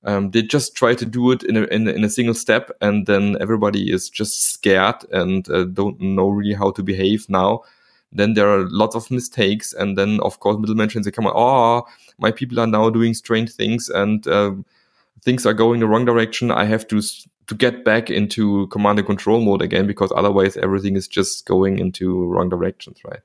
um, 0.03 0.31
they 0.31 0.41
just 0.41 0.75
try 0.75 0.95
to 0.95 1.05
do 1.05 1.31
it 1.31 1.43
in 1.43 1.57
a, 1.57 1.63
in 1.63 1.87
a, 1.87 1.91
in 1.91 2.03
a 2.03 2.09
single 2.09 2.35
step, 2.35 2.69
and 2.81 3.07
then 3.07 3.37
everybody 3.41 3.91
is 3.91 4.09
just 4.09 4.43
scared 4.53 5.03
and 5.11 5.49
uh, 5.49 5.63
don't 5.63 5.99
know 5.99 6.29
really 6.29 6.53
how 6.53 6.71
to 6.71 6.83
behave 6.83 7.27
now. 7.29 7.63
Then 8.11 8.33
there 8.33 8.49
are 8.49 8.67
lots 8.69 8.95
of 8.95 9.11
mistakes, 9.11 9.73
and 9.73 9.97
then 9.97 10.19
of 10.21 10.39
course 10.39 10.57
middle 10.57 10.75
management 10.75 11.05
they 11.05 11.11
come, 11.11 11.27
oh, 11.27 11.85
my 12.17 12.31
people 12.31 12.59
are 12.59 12.67
now 12.67 12.89
doing 12.89 13.13
strange 13.13 13.51
things, 13.51 13.89
and 13.89 14.25
uh, 14.27 14.53
things 15.23 15.45
are 15.45 15.53
going 15.53 15.79
the 15.79 15.87
wrong 15.87 16.05
direction. 16.05 16.51
I 16.51 16.65
have 16.65 16.87
to 16.87 17.01
to 17.47 17.55
get 17.55 17.83
back 17.83 18.11
into 18.11 18.67
command 18.67 18.99
and 18.99 19.07
control 19.07 19.41
mode 19.41 19.61
again 19.61 19.87
because 19.87 20.11
otherwise 20.15 20.55
everything 20.57 20.95
is 20.95 21.07
just 21.07 21.47
going 21.47 21.79
into 21.79 22.25
wrong 22.25 22.47
directions, 22.47 22.99
right? 23.03 23.21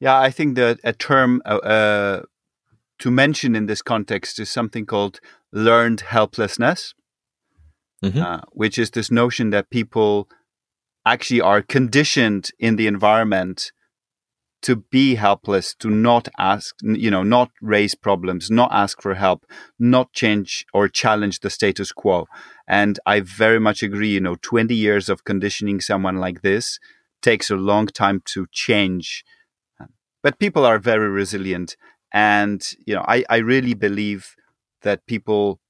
Yeah, 0.00 0.18
I 0.18 0.30
think 0.30 0.56
that 0.56 0.80
a 0.82 0.92
term 0.92 1.40
uh, 1.44 1.58
uh, 1.58 2.22
to 2.98 3.10
mention 3.10 3.54
in 3.54 3.66
this 3.66 3.80
context 3.80 4.40
is 4.40 4.50
something 4.50 4.86
called 4.86 5.20
learned 5.52 6.00
helplessness, 6.00 6.94
mm-hmm. 8.02 8.20
uh, 8.20 8.40
which 8.50 8.78
is 8.78 8.90
this 8.90 9.10
notion 9.10 9.50
that 9.50 9.70
people 9.70 10.28
actually 11.06 11.40
are 11.40 11.62
conditioned 11.62 12.50
in 12.58 12.74
the 12.74 12.88
environment 12.88 13.70
to 14.62 14.76
be 14.76 15.16
helpless, 15.16 15.74
to 15.74 15.90
not 15.90 16.28
ask, 16.38 16.74
you 16.82 17.10
know, 17.10 17.22
not 17.22 17.50
raise 17.60 17.94
problems, 17.94 18.50
not 18.50 18.70
ask 18.72 19.02
for 19.02 19.14
help, 19.14 19.44
not 19.78 20.12
change 20.12 20.64
or 20.72 20.88
challenge 20.88 21.40
the 21.40 21.50
status 21.50 21.92
quo. 21.92 22.26
And 22.68 22.98
I 23.04 23.20
very 23.20 23.58
much 23.58 23.82
agree, 23.82 24.10
you 24.10 24.20
know, 24.20 24.36
20 24.40 24.74
years 24.74 25.08
of 25.08 25.24
conditioning 25.24 25.80
someone 25.80 26.16
like 26.16 26.42
this 26.42 26.78
takes 27.22 27.50
a 27.50 27.56
long 27.56 27.86
time 27.86 28.22
to 28.26 28.46
change. 28.52 29.24
But 30.22 30.38
people 30.38 30.64
are 30.64 30.78
very 30.78 31.08
resilient. 31.08 31.76
And, 32.12 32.64
you 32.86 32.94
know, 32.94 33.04
I, 33.06 33.24
I 33.28 33.38
really 33.38 33.74
believe 33.74 34.36
that 34.82 35.06
people 35.06 35.60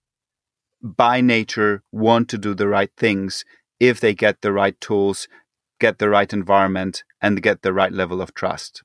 by 0.83 1.21
nature 1.21 1.83
want 1.93 2.29
to 2.29 2.39
do 2.39 2.55
the 2.55 2.69
right 2.69 2.91
things 2.97 3.45
if 3.81 4.01
they 4.01 4.15
get 4.15 4.43
the 4.43 4.53
right 4.53 4.79
tools, 4.81 5.29
get 5.81 5.99
the 5.99 6.09
right 6.09 6.33
environment, 6.33 7.05
and 7.23 7.43
get 7.43 7.63
the 7.63 7.73
right 7.73 7.93
level 7.93 8.21
of 8.21 8.35
trust. 8.35 8.83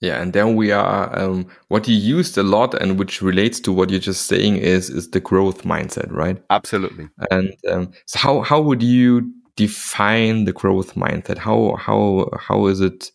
Yeah, 0.00 0.20
and 0.20 0.34
then 0.34 0.56
we 0.56 0.72
are 0.72 1.18
um, 1.18 1.46
what 1.68 1.88
you 1.88 1.96
used 1.96 2.36
a 2.36 2.42
lot 2.42 2.74
and 2.74 2.98
which 2.98 3.22
relates 3.22 3.58
to 3.60 3.72
what 3.72 3.88
you're 3.88 3.98
just 3.98 4.26
saying 4.26 4.58
is 4.58 4.90
is 4.90 5.10
the 5.10 5.20
growth 5.20 5.62
mindset, 5.62 6.12
right? 6.12 6.36
Absolutely. 6.50 7.08
And 7.30 7.54
um, 7.70 7.92
so 8.04 8.18
how 8.18 8.40
how 8.42 8.60
would 8.60 8.82
you 8.82 9.32
define 9.56 10.44
the 10.44 10.52
growth 10.52 10.94
mindset? 10.96 11.38
How 11.38 11.76
how 11.76 12.28
how 12.38 12.66
is 12.66 12.82
it 12.82 13.10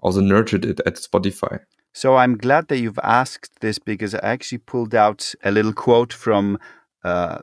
also 0.00 0.20
nurtured 0.20 0.66
it 0.66 0.80
at 0.84 0.96
Spotify? 0.96 1.60
So 1.94 2.16
I'm 2.16 2.36
glad 2.36 2.68
that 2.68 2.80
you've 2.80 3.00
asked 3.02 3.60
this 3.60 3.78
because 3.78 4.14
I 4.14 4.18
actually 4.18 4.58
pulled 4.58 4.94
out 4.94 5.34
a 5.42 5.50
little 5.50 5.72
quote 5.72 6.12
from 6.12 6.58
uh, 7.02 7.38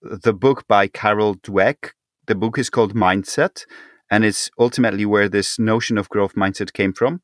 the 0.00 0.32
book 0.32 0.66
by 0.66 0.88
Carol 0.88 1.34
Dweck. 1.36 1.90
The 2.26 2.34
book 2.34 2.58
is 2.58 2.70
called 2.70 2.94
Mindset, 2.94 3.66
and 4.10 4.24
it's 4.24 4.50
ultimately 4.58 5.04
where 5.04 5.28
this 5.28 5.58
notion 5.58 5.98
of 5.98 6.08
growth 6.08 6.34
mindset 6.34 6.72
came 6.72 6.92
from. 6.92 7.20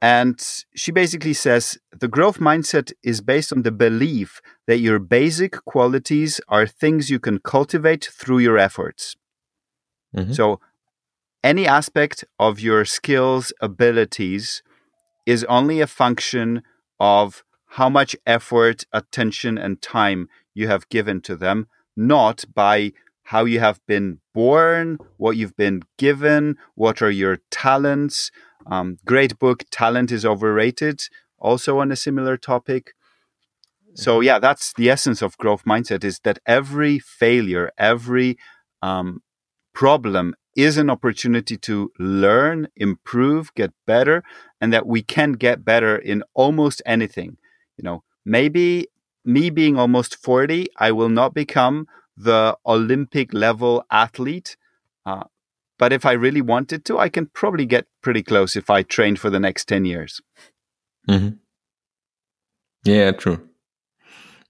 And 0.00 0.40
she 0.74 0.92
basically 0.92 1.32
says 1.32 1.78
the 1.90 2.06
growth 2.06 2.38
mindset 2.38 2.92
is 3.02 3.20
based 3.20 3.52
on 3.52 3.62
the 3.62 3.72
belief 3.72 4.40
that 4.68 4.78
your 4.78 5.00
basic 5.00 5.64
qualities 5.64 6.40
are 6.48 6.66
things 6.66 7.10
you 7.10 7.18
can 7.18 7.40
cultivate 7.40 8.08
through 8.12 8.38
your 8.38 8.58
efforts. 8.58 9.16
Mm-hmm. 10.16 10.32
So, 10.32 10.60
any 11.42 11.66
aspect 11.66 12.24
of 12.38 12.60
your 12.60 12.84
skills, 12.84 13.52
abilities 13.60 14.62
is 15.26 15.44
only 15.44 15.80
a 15.80 15.86
function 15.86 16.62
of 16.98 17.44
how 17.72 17.88
much 17.88 18.16
effort, 18.26 18.84
attention, 18.92 19.58
and 19.58 19.82
time 19.82 20.28
you 20.54 20.68
have 20.68 20.88
given 20.88 21.20
to 21.22 21.36
them, 21.36 21.68
not 21.96 22.44
by 22.54 22.92
how 23.28 23.44
you 23.44 23.60
have 23.60 23.78
been 23.86 24.18
born, 24.32 24.96
what 25.18 25.36
you've 25.36 25.56
been 25.56 25.82
given, 25.98 26.56
what 26.76 27.02
are 27.02 27.10
your 27.10 27.36
talents. 27.50 28.30
Um, 28.66 28.96
great 29.04 29.38
book, 29.38 29.64
Talent 29.70 30.10
is 30.10 30.24
Overrated, 30.24 31.02
also 31.38 31.78
on 31.78 31.92
a 31.92 31.96
similar 31.96 32.38
topic. 32.38 32.94
So 33.92 34.20
yeah, 34.20 34.38
that's 34.38 34.72
the 34.72 34.88
essence 34.88 35.20
of 35.20 35.36
growth 35.36 35.64
mindset: 35.64 36.04
is 36.04 36.20
that 36.20 36.38
every 36.46 36.98
failure, 36.98 37.70
every 37.76 38.38
um, 38.80 39.20
problem 39.74 40.34
is 40.56 40.78
an 40.78 40.88
opportunity 40.88 41.58
to 41.58 41.92
learn, 41.98 42.68
improve, 42.76 43.52
get 43.54 43.72
better, 43.86 44.22
and 44.58 44.72
that 44.72 44.86
we 44.86 45.02
can 45.02 45.32
get 45.32 45.66
better 45.66 45.96
in 45.96 46.22
almost 46.32 46.80
anything. 46.86 47.36
You 47.76 47.84
know, 47.84 48.04
maybe 48.24 48.88
me 49.22 49.50
being 49.50 49.76
almost 49.76 50.16
40, 50.16 50.68
I 50.78 50.92
will 50.92 51.10
not 51.10 51.34
become 51.34 51.86
the 52.18 52.56
Olympic 52.66 53.32
level 53.32 53.84
athlete. 53.90 54.56
Uh, 55.06 55.24
but 55.78 55.92
if 55.92 56.04
I 56.04 56.12
really 56.12 56.42
wanted 56.42 56.84
to, 56.86 56.98
I 56.98 57.08
can 57.08 57.26
probably 57.26 57.64
get 57.64 57.86
pretty 58.02 58.22
close 58.22 58.56
if 58.56 58.68
I 58.68 58.82
train 58.82 59.16
for 59.16 59.30
the 59.30 59.40
next 59.40 59.66
10 59.66 59.84
years. 59.84 60.20
Mm-hmm. 61.08 61.36
Yeah, 62.84 63.12
true. 63.12 63.48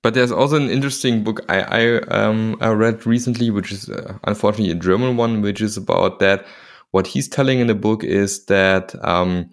But 0.03 0.15
there's 0.15 0.33
also 0.33 0.57
an 0.57 0.71
interesting 0.71 1.25
book 1.25 1.41
I 1.49 1.61
I, 1.61 1.99
um, 2.09 2.57
I 2.61 2.69
read 2.69 3.05
recently, 3.05 3.51
which 3.51 3.73
is 3.73 3.91
uh, 3.91 4.17
unfortunately 4.25 4.71
a 4.71 4.77
German 4.77 5.17
one, 5.17 5.43
which 5.43 5.61
is 5.61 5.77
about 5.77 6.21
that. 6.21 6.47
What 6.93 7.07
he's 7.07 7.29
telling 7.29 7.59
in 7.59 7.67
the 7.67 7.75
book 7.75 8.03
is 8.03 8.47
that 8.47 8.95
um, 9.05 9.51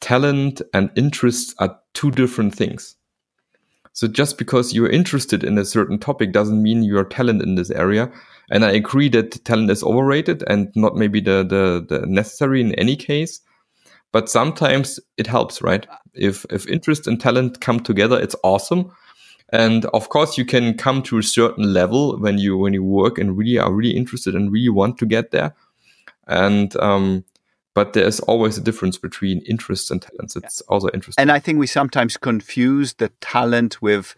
talent 0.00 0.62
and 0.74 0.90
interests 0.96 1.54
are 1.58 1.78
two 1.94 2.10
different 2.10 2.54
things. 2.54 2.95
So 3.96 4.06
just 4.06 4.36
because 4.36 4.74
you're 4.74 4.90
interested 4.90 5.42
in 5.42 5.56
a 5.56 5.64
certain 5.64 5.98
topic 5.98 6.32
doesn't 6.32 6.62
mean 6.62 6.82
you're 6.82 7.04
talent 7.04 7.40
in 7.40 7.54
this 7.54 7.70
area. 7.70 8.12
And 8.50 8.62
I 8.64 8.72
agree 8.72 9.08
that 9.08 9.42
talent 9.44 9.70
is 9.70 9.82
overrated 9.82 10.44
and 10.48 10.70
not 10.76 10.96
maybe 10.96 11.20
the, 11.20 11.42
the, 11.42 11.84
the 11.88 12.06
necessary 12.06 12.60
in 12.60 12.74
any 12.74 12.96
case. 12.96 13.40
But 14.12 14.28
sometimes 14.28 15.00
it 15.16 15.26
helps, 15.26 15.62
right? 15.62 15.86
If 16.14 16.46
if 16.50 16.66
interest 16.68 17.06
and 17.06 17.20
talent 17.20 17.60
come 17.60 17.80
together, 17.80 18.20
it's 18.20 18.36
awesome 18.44 18.92
and 19.50 19.84
of 19.86 20.08
course, 20.08 20.36
you 20.36 20.44
can 20.44 20.76
come 20.76 21.02
to 21.04 21.18
a 21.18 21.22
certain 21.22 21.72
level 21.72 22.18
when 22.18 22.38
you 22.38 22.56
when 22.56 22.72
you 22.72 22.82
work 22.82 23.18
and 23.18 23.38
really 23.38 23.58
are 23.58 23.72
really 23.72 23.96
interested 23.96 24.34
and 24.34 24.50
really 24.50 24.68
want 24.68 24.98
to 24.98 25.06
get 25.06 25.30
there. 25.30 25.54
And 26.26 26.76
um, 26.78 27.24
but 27.76 27.92
there's 27.92 28.20
always 28.20 28.56
a 28.56 28.62
difference 28.62 28.96
between 28.96 29.42
interests 29.42 29.90
and 29.90 30.00
talents. 30.00 30.34
It's 30.34 30.62
yeah. 30.62 30.72
also 30.72 30.88
interesting. 30.94 31.20
And 31.20 31.30
I 31.30 31.38
think 31.38 31.58
we 31.58 31.66
sometimes 31.66 32.16
confuse 32.16 32.94
the 32.94 33.10
talent 33.20 33.82
with 33.82 34.16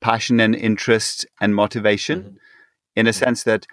passion 0.00 0.38
and 0.38 0.54
interest 0.54 1.26
and 1.40 1.52
motivation, 1.52 2.20
mm-hmm. 2.20 2.36
in 2.94 3.08
a 3.08 3.12
sense 3.12 3.42
that 3.42 3.66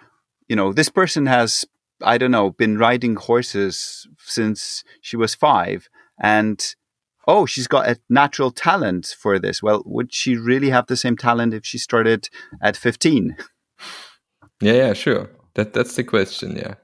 you 0.48 0.56
know 0.56 0.72
this 0.72 0.88
person 0.88 1.26
has 1.26 1.64
I 2.02 2.18
don't 2.18 2.32
know 2.32 2.50
been 2.50 2.78
riding 2.78 3.14
horses 3.14 4.08
since 4.18 4.82
she 5.00 5.16
was 5.16 5.36
five 5.36 5.88
and 6.20 6.74
oh, 7.28 7.46
she's 7.46 7.68
got 7.68 7.88
a 7.88 8.00
natural 8.08 8.50
talent 8.50 9.14
for 9.16 9.38
this. 9.38 9.62
Well, 9.62 9.84
would 9.86 10.12
she 10.12 10.34
really 10.34 10.70
have 10.70 10.88
the 10.88 10.96
same 10.96 11.16
talent 11.16 11.54
if 11.54 11.64
she 11.64 11.78
started 11.78 12.28
at 12.60 12.76
15? 12.76 13.36
Yeah, 14.60 14.72
yeah, 14.72 14.92
sure. 14.94 15.30
That 15.54 15.74
that's 15.74 15.94
the 15.94 16.02
question, 16.02 16.56
yeah. 16.56 16.74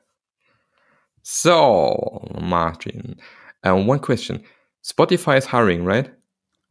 So, 1.26 2.28
Martin, 2.38 3.16
um, 3.62 3.86
one 3.86 3.98
question. 3.98 4.44
Spotify 4.82 5.38
is 5.38 5.46
hiring, 5.46 5.82
right? 5.82 6.12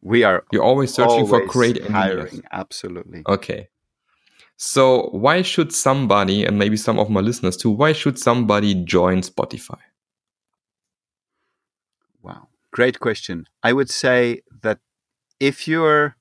We 0.02 0.24
are. 0.24 0.44
You're 0.52 0.64
always 0.64 0.94
searching 0.94 1.26
always 1.26 1.30
for 1.30 1.46
great 1.48 1.84
hiring. 1.88 2.20
engineers. 2.20 2.46
Absolutely. 2.52 3.24
Okay. 3.28 3.70
So, 4.56 5.10
why 5.10 5.42
should 5.42 5.74
somebody, 5.74 6.46
and 6.46 6.60
maybe 6.60 6.78
some 6.78 7.00
of 7.00 7.10
my 7.10 7.20
listeners 7.20 7.58
too, 7.58 7.72
why 7.72 7.94
should 7.94 8.20
somebody 8.20 8.76
join 8.76 9.22
Spotify? 9.22 9.80
Wow, 12.22 12.50
great 12.72 13.00
question. 13.00 13.48
I 13.64 13.74
would 13.74 13.90
say 13.90 14.42
that 14.62 14.78
if 15.40 15.68
you 15.68 16.12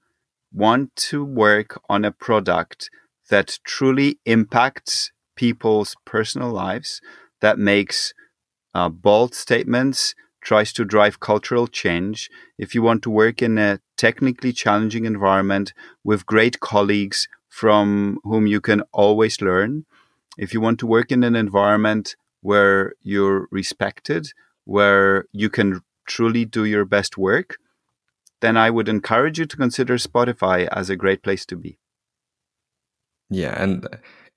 want 0.55 0.97
to 1.11 1.23
work 1.23 1.79
on 1.91 2.07
a 2.07 2.13
product 2.13 2.89
that 3.29 3.59
truly 3.65 4.21
impacts 4.25 5.13
people's 5.37 5.95
personal 6.07 6.51
lives, 6.51 7.03
that 7.43 7.59
makes 7.59 8.15
uh, 8.75 8.89
bold 8.89 9.35
statements, 9.35 10.15
tries 10.43 10.73
to 10.73 10.85
drive 10.85 11.21
cultural 11.21 11.67
change, 11.67 12.29
if 12.59 12.75
you 12.75 12.83
want 12.83 13.03
to 13.03 13.11
work 13.11 13.41
in 13.41 13.59
a 13.59 13.81
technically 13.97 14.53
challenging 14.53 15.05
environment 15.05 15.73
with 16.03 16.27
great 16.27 16.61
colleagues 16.61 17.29
from 17.49 18.19
whom 18.25 18.47
you 18.47 18.61
can 18.61 18.83
always 18.93 19.41
learn, 19.41 19.85
if 20.37 20.53
you 20.53 20.61
want 20.61 20.79
to 20.81 20.87
work 20.87 21.13
in 21.13 21.23
an 21.23 21.37
environment 21.37 22.17
where 22.41 22.95
you're 23.03 23.47
respected, 23.51 24.27
where 24.65 25.27
you 25.33 25.49
can 25.49 25.81
truly 26.07 26.45
do 26.45 26.65
your 26.65 26.85
best 26.85 27.17
work, 27.17 27.57
then 28.41 28.57
I 28.57 28.71
would 28.71 28.89
encourage 28.89 29.39
you 29.39 29.47
to 29.47 29.57
consider 29.57 29.97
Spotify 29.97 30.67
as 30.73 30.91
a 30.91 30.97
great 30.97 31.23
place 31.23 31.47
to 31.47 31.57
be. 31.57 31.79
Yeah, 33.31 33.63
and 33.63 33.89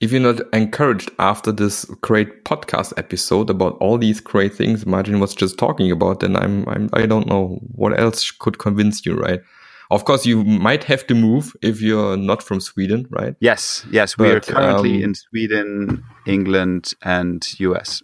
if 0.05 0.11
you're 0.11 0.21
not 0.21 0.39
encouraged 0.53 1.09
after 1.17 1.51
this 1.51 1.83
great 1.99 2.45
podcast 2.45 2.93
episode 2.95 3.49
about 3.49 3.75
all 3.79 3.97
these 3.97 4.21
great 4.21 4.53
things 4.53 4.85
Martin 4.85 5.19
was 5.19 5.33
just 5.33 5.57
talking 5.57 5.89
about, 5.89 6.19
then 6.19 6.35
I'm, 6.35 6.63
I'm 6.69 6.91
I 6.93 7.07
don't 7.07 7.25
know 7.25 7.59
what 7.73 7.99
else 7.99 8.29
could 8.29 8.59
convince 8.59 9.03
you, 9.03 9.15
right? 9.15 9.41
Of 9.89 10.05
course, 10.05 10.23
you 10.23 10.43
might 10.43 10.83
have 10.83 11.07
to 11.07 11.15
move 11.15 11.55
if 11.63 11.81
you're 11.81 12.17
not 12.17 12.43
from 12.43 12.59
Sweden, 12.59 13.07
right? 13.09 13.35
Yes, 13.39 13.83
yes. 13.89 14.15
We 14.15 14.29
are 14.29 14.39
currently 14.39 14.97
um, 14.97 15.03
in 15.05 15.15
Sweden, 15.15 16.03
England, 16.27 16.93
and 17.01 17.43
US 17.59 18.03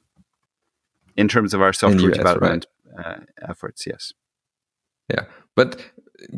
in 1.15 1.27
terms 1.27 1.53
of 1.53 1.61
our 1.61 1.71
software 1.71 2.09
US, 2.09 2.17
development 2.17 2.65
uh, 2.97 3.17
efforts. 3.47 3.85
Yes. 3.85 4.11
Yeah, 5.07 5.25
but 5.55 5.79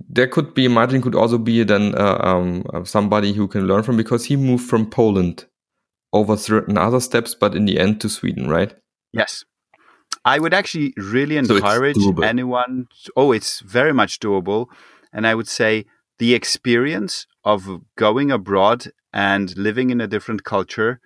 there 0.10 0.28
could 0.28 0.54
be 0.54 0.68
Martin 0.68 1.02
could 1.02 1.16
also 1.16 1.38
be 1.38 1.64
then 1.64 1.96
uh, 1.96 2.18
um, 2.22 2.66
somebody 2.84 3.32
who 3.32 3.48
can 3.48 3.66
learn 3.66 3.84
from 3.84 3.96
because 3.96 4.26
he 4.26 4.36
moved 4.36 4.68
from 4.70 4.90
Poland 4.90 5.46
over 6.14 6.38
certain 6.38 6.78
other 6.78 7.00
steps, 7.00 7.36
but 7.36 7.56
in 7.56 7.66
the 7.66 7.80
end 7.80 8.00
to 8.02 8.10
Sweden, 8.10 8.48
right? 8.48 8.74
Yes. 9.12 9.44
I 10.24 10.40
would 10.40 10.54
actually 10.54 10.94
really 10.96 11.38
encourage 11.38 11.98
doable. 11.98 12.24
anyone. 12.24 12.88
oh, 13.18 13.32
it's 13.32 13.60
very 13.60 13.94
much 13.94 14.20
doable. 14.20 14.68
And 15.12 15.28
I 15.28 15.36
would 15.36 15.48
say 15.48 15.86
the 16.20 16.34
experience 16.34 17.26
of 17.44 17.82
going 17.98 18.32
abroad 18.32 18.92
and 19.12 19.56
living 19.58 19.90
in 19.90 20.00
a 20.00 20.08
different 20.08 20.44
culture, 20.44 21.02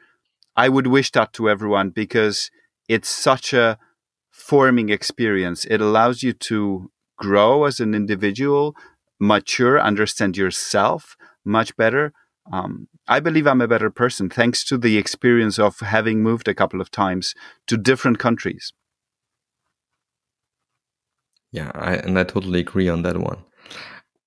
I 0.55 0.69
would 0.69 0.87
wish 0.87 1.11
that 1.13 1.33
to 1.33 1.49
everyone 1.49 1.89
because 1.89 2.51
it's 2.87 3.09
such 3.09 3.53
a 3.53 3.79
forming 4.31 4.89
experience. 4.89 5.65
It 5.65 5.81
allows 5.81 6.21
you 6.21 6.33
to 6.33 6.91
grow 7.17 7.63
as 7.63 7.79
an 7.79 7.95
individual, 7.95 8.75
mature, 9.19 9.79
understand 9.79 10.37
yourself 10.37 11.17
much 11.43 11.75
better. 11.75 12.13
Um, 12.51 12.87
I 13.07 13.19
believe 13.19 13.47
I'm 13.47 13.61
a 13.61 13.67
better 13.67 13.89
person 13.89 14.29
thanks 14.29 14.63
to 14.65 14.77
the 14.77 14.97
experience 14.97 15.57
of 15.59 15.79
having 15.79 16.21
moved 16.23 16.47
a 16.47 16.53
couple 16.53 16.81
of 16.81 16.91
times 16.91 17.33
to 17.67 17.77
different 17.77 18.19
countries. 18.19 18.73
Yeah, 21.51 21.71
I, 21.73 21.95
and 21.95 22.19
I 22.19 22.23
totally 22.23 22.59
agree 22.59 22.89
on 22.89 23.03
that 23.03 23.17
one. 23.17 23.37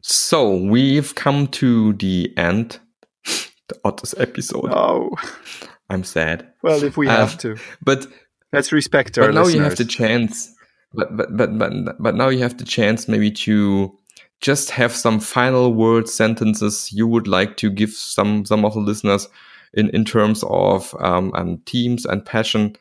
So 0.03 0.57
we've 0.57 1.15
come 1.15 1.47
to 1.49 1.93
the 1.95 2.33
end 2.37 2.81
of 3.85 4.01
this 4.01 4.15
episode. 4.19 4.71
Oh, 4.73 5.11
I'm 5.91 6.05
sad, 6.05 6.49
well, 6.63 6.83
if 6.85 6.97
we 6.97 7.09
Uh, 7.09 7.17
have 7.17 7.37
to, 7.39 7.57
but 7.85 8.07
let's 8.53 8.73
respect 8.73 9.19
our 9.19 9.27
but 9.27 9.35
now 9.35 9.41
listeners. 9.43 9.55
you 9.57 9.63
have 9.65 9.77
the 9.77 9.85
chance. 9.85 10.55
But 10.95 11.17
but 11.17 11.37
but 11.37 11.59
but 11.59 11.73
but 12.03 12.15
now 12.15 12.29
you 12.31 12.39
have 12.41 12.57
the 12.59 12.65
chance 12.65 13.07
maybe 13.09 13.31
to 13.47 13.97
just 14.41 14.71
have 14.71 14.95
some 14.95 15.21
final 15.21 15.75
words, 15.75 16.13
sentences 16.13 16.93
you 16.93 17.07
would 17.07 17.29
like 17.29 17.57
to 17.59 17.71
give 17.71 17.91
some 17.91 18.45
some 18.45 18.65
of 18.65 18.75
the 18.75 18.81
listeners 18.81 19.29
in 19.75 19.91
in 19.91 20.05
terms 20.05 20.43
of 20.49 20.95
um, 21.01 21.33
um 21.35 21.59
teams 21.67 22.07
and 22.07 22.25
passion. 22.25 22.77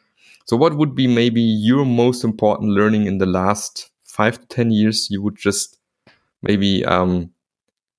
So 0.46 0.58
what 0.58 0.78
would 0.78 0.96
be 0.96 1.06
maybe 1.06 1.42
your 1.42 1.86
most 1.86 2.24
important 2.24 2.72
learning 2.72 3.06
in 3.06 3.20
the 3.20 3.26
last 3.26 3.92
five 4.04 4.40
to 4.40 4.46
ten 4.48 4.72
years? 4.72 5.10
You 5.12 5.22
would 5.22 5.36
just 5.36 5.78
maybe 6.42 6.86
um 6.86 7.32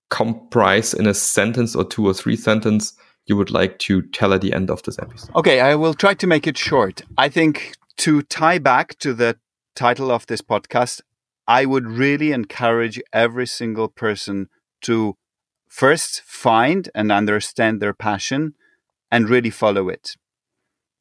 comprise 0.08 0.92
in 0.92 1.06
a 1.06 1.14
sentence 1.14 1.76
or 1.76 1.84
two 1.84 2.06
or 2.06 2.14
three 2.14 2.36
sentence 2.36 2.94
you 3.26 3.36
would 3.36 3.50
like 3.50 3.78
to 3.78 4.02
tell 4.02 4.34
at 4.34 4.40
the 4.40 4.52
end 4.52 4.70
of 4.70 4.82
this 4.82 4.98
episode. 4.98 5.34
Okay, 5.36 5.60
I 5.60 5.76
will 5.76 5.94
try 5.94 6.14
to 6.14 6.26
make 6.26 6.48
it 6.48 6.58
short. 6.58 7.02
I 7.16 7.28
think 7.28 7.74
to 7.98 8.22
tie 8.22 8.58
back 8.58 8.98
to 8.98 9.14
the 9.14 9.38
title 9.76 10.10
of 10.10 10.26
this 10.26 10.42
podcast, 10.42 11.00
I 11.50 11.64
would 11.64 11.88
really 11.88 12.30
encourage 12.30 13.02
every 13.12 13.48
single 13.48 13.88
person 13.88 14.48
to 14.82 15.16
first 15.66 16.22
find 16.24 16.88
and 16.94 17.10
understand 17.10 17.82
their 17.82 17.92
passion 17.92 18.54
and 19.10 19.28
really 19.28 19.50
follow 19.50 19.88
it. 19.88 20.14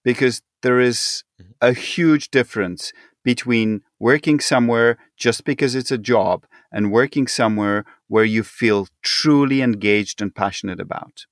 Because 0.03 0.41
there 0.63 0.79
is 0.79 1.23
a 1.61 1.73
huge 1.73 2.31
difference 2.31 2.91
between 3.23 3.81
working 3.99 4.39
somewhere 4.39 4.97
just 5.15 5.45
because 5.45 5.75
it's 5.75 5.91
a 5.91 5.99
job 5.99 6.47
and 6.71 6.91
working 6.91 7.27
somewhere 7.27 7.85
where 8.07 8.25
you 8.25 8.41
feel 8.41 8.87
truly 9.03 9.61
engaged 9.61 10.19
and 10.19 10.33
passionate 10.33 10.79
about. 10.79 11.27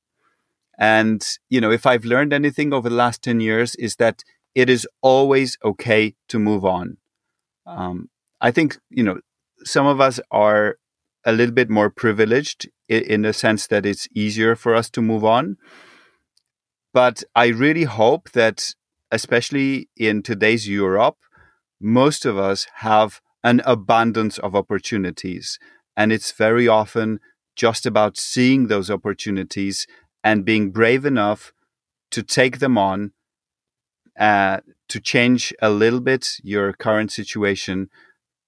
And, 0.78 1.28
you 1.50 1.60
know, 1.60 1.72
if 1.72 1.88
I've 1.88 2.06
learned 2.06 2.34
anything 2.34 2.72
over 2.72 2.88
the 2.88 2.96
last 2.96 3.24
10 3.24 3.40
years 3.40 3.74
is 3.78 3.96
that 3.96 4.24
it 4.54 4.70
is 4.70 4.88
always 5.02 5.58
okay 5.64 6.14
to 6.28 6.38
move 6.38 6.64
on. 6.64 6.98
Um, 7.66 8.10
I 8.40 8.52
think, 8.52 8.78
you 8.90 9.04
know, 9.04 9.20
some 9.64 9.86
of 9.86 10.00
us 10.00 10.20
are 10.32 10.78
a 11.26 11.32
little 11.32 11.54
bit 11.54 11.70
more 11.70 11.90
privileged 11.90 12.70
in, 12.88 13.04
in 13.04 13.22
the 13.24 13.34
sense 13.34 13.68
that 13.68 13.86
it's 13.86 14.08
easier 14.14 14.56
for 14.56 14.76
us 14.76 14.90
to 14.92 15.02
move 15.02 15.24
on. 15.24 15.58
But 16.94 17.24
I 17.36 17.48
really 17.48 17.84
hope 17.84 18.32
that, 18.32 18.74
especially 19.12 19.90
in 19.96 20.24
today's 20.24 20.68
Europe, 20.68 21.18
most 21.80 22.26
of 22.26 22.38
us 22.38 22.68
have 22.76 23.22
an 23.44 23.62
abundance 23.66 24.38
of 24.40 24.56
opportunities. 24.56 25.60
And 25.96 26.12
it's 26.12 26.32
very 26.32 26.68
often 26.68 27.20
just 27.56 27.86
about 27.86 28.18
seeing 28.18 28.68
those 28.68 28.90
opportunities 28.90 29.88
and 30.24 30.46
being 30.46 30.72
brave 30.72 31.06
enough 31.06 31.54
to 32.12 32.24
take 32.24 32.60
them 32.60 32.78
on, 32.78 33.12
uh, 34.20 34.60
to 34.90 35.00
change 35.00 35.54
a 35.62 35.70
little 35.70 36.00
bit 36.00 36.38
your 36.44 36.74
current 36.74 37.12
situation, 37.12 37.90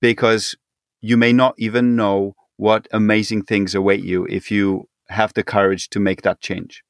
because 0.01 0.55
you 1.01 1.17
may 1.17 1.33
not 1.33 1.55
even 1.57 1.95
know 1.95 2.35
what 2.57 2.87
amazing 2.91 3.43
things 3.43 3.73
await 3.73 4.03
you 4.03 4.25
if 4.25 4.51
you 4.51 4.87
have 5.07 5.33
the 5.33 5.43
courage 5.43 5.89
to 5.89 5.99
make 5.99 6.21
that 6.21 6.41
change. 6.41 6.83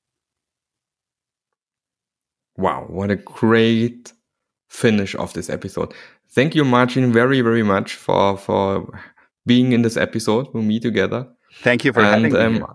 Wow, 2.57 2.85
what 2.87 3.11
a 3.11 3.15
great 3.15 4.11
finish 4.67 5.15
of 5.15 5.33
this 5.33 5.49
episode. 5.49 5.93
Thank 6.31 6.55
you, 6.55 6.65
Martin, 6.65 7.13
very, 7.13 7.41
very 7.41 7.63
much 7.63 7.95
for 7.95 8.37
for 8.37 8.99
being 9.45 9.71
in 9.71 9.81
this 9.81 9.97
episode 9.97 10.47
with 10.53 10.65
me 10.65 10.79
together. 10.79 11.27
Thank 11.61 11.85
you 11.85 11.93
for 11.93 12.01
and 12.01 12.25
having 12.25 12.33
me. 12.33 12.39
um, 12.39 12.53
here. 12.55 12.67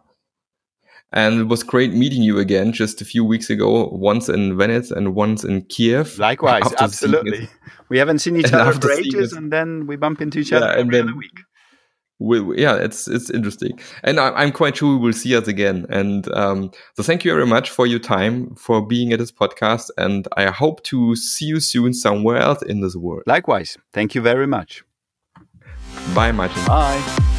And 1.13 1.41
it 1.41 1.45
was 1.45 1.63
great 1.63 1.93
meeting 1.93 2.23
you 2.23 2.39
again 2.39 2.73
just 2.73 3.01
a 3.01 3.05
few 3.05 3.25
weeks 3.25 3.51
ago, 3.51 3.89
once 3.93 4.29
in 4.29 4.57
Venice 4.57 4.91
and 4.91 5.15
once 5.15 5.45
in 5.45 5.63
Kiev. 5.67 6.19
Likewise, 6.19 6.73
absolutely. 6.81 7.49
We 7.89 7.99
haven't 7.99 8.19
seen 8.21 8.37
each 8.37 8.47
And 8.53 8.55
other 8.57 8.81
for 8.81 8.93
ages, 8.93 9.33
and 9.33 9.53
then 9.53 9.87
we 9.87 9.97
bump 9.97 10.21
into 10.21 10.39
each 10.41 10.51
Yeah, 10.51 10.59
other 10.59 10.69
every 10.73 10.91
then- 10.97 11.09
other 11.09 11.17
week. 11.17 11.39
we, 12.19 12.41
we- 12.41 12.61
yeah, 12.63 12.77
it's 12.77 13.07
it's 13.09 13.29
interesting, 13.31 13.79
and 14.03 14.19
I, 14.21 14.31
I'm 14.31 14.53
quite 14.53 14.77
sure 14.77 14.91
we 14.97 15.05
will 15.07 15.13
see 15.13 15.37
us 15.37 15.47
again. 15.49 15.85
And 15.91 16.27
um, 16.33 16.71
so, 16.97 17.03
thank 17.03 17.25
you 17.25 17.33
very 17.33 17.47
much 17.47 17.71
for 17.71 17.87
your 17.87 17.99
time 18.01 18.55
for 18.57 18.85
being 18.87 19.13
at 19.13 19.19
this 19.19 19.33
podcast, 19.33 19.91
and 19.99 20.27
I 20.37 20.47
hope 20.51 20.83
to 20.85 21.15
see 21.17 21.47
you 21.47 21.61
soon 21.61 21.93
somewhere 21.93 22.39
else 22.39 22.63
in 22.63 22.81
this 22.81 22.95
world. 22.97 23.25
Likewise. 23.27 23.77
Thank 23.93 24.15
you 24.15 24.21
very 24.23 24.47
much. 24.47 24.85
Bye, 26.15 26.33
Martin. 26.33 26.65
Bye. 26.67 27.34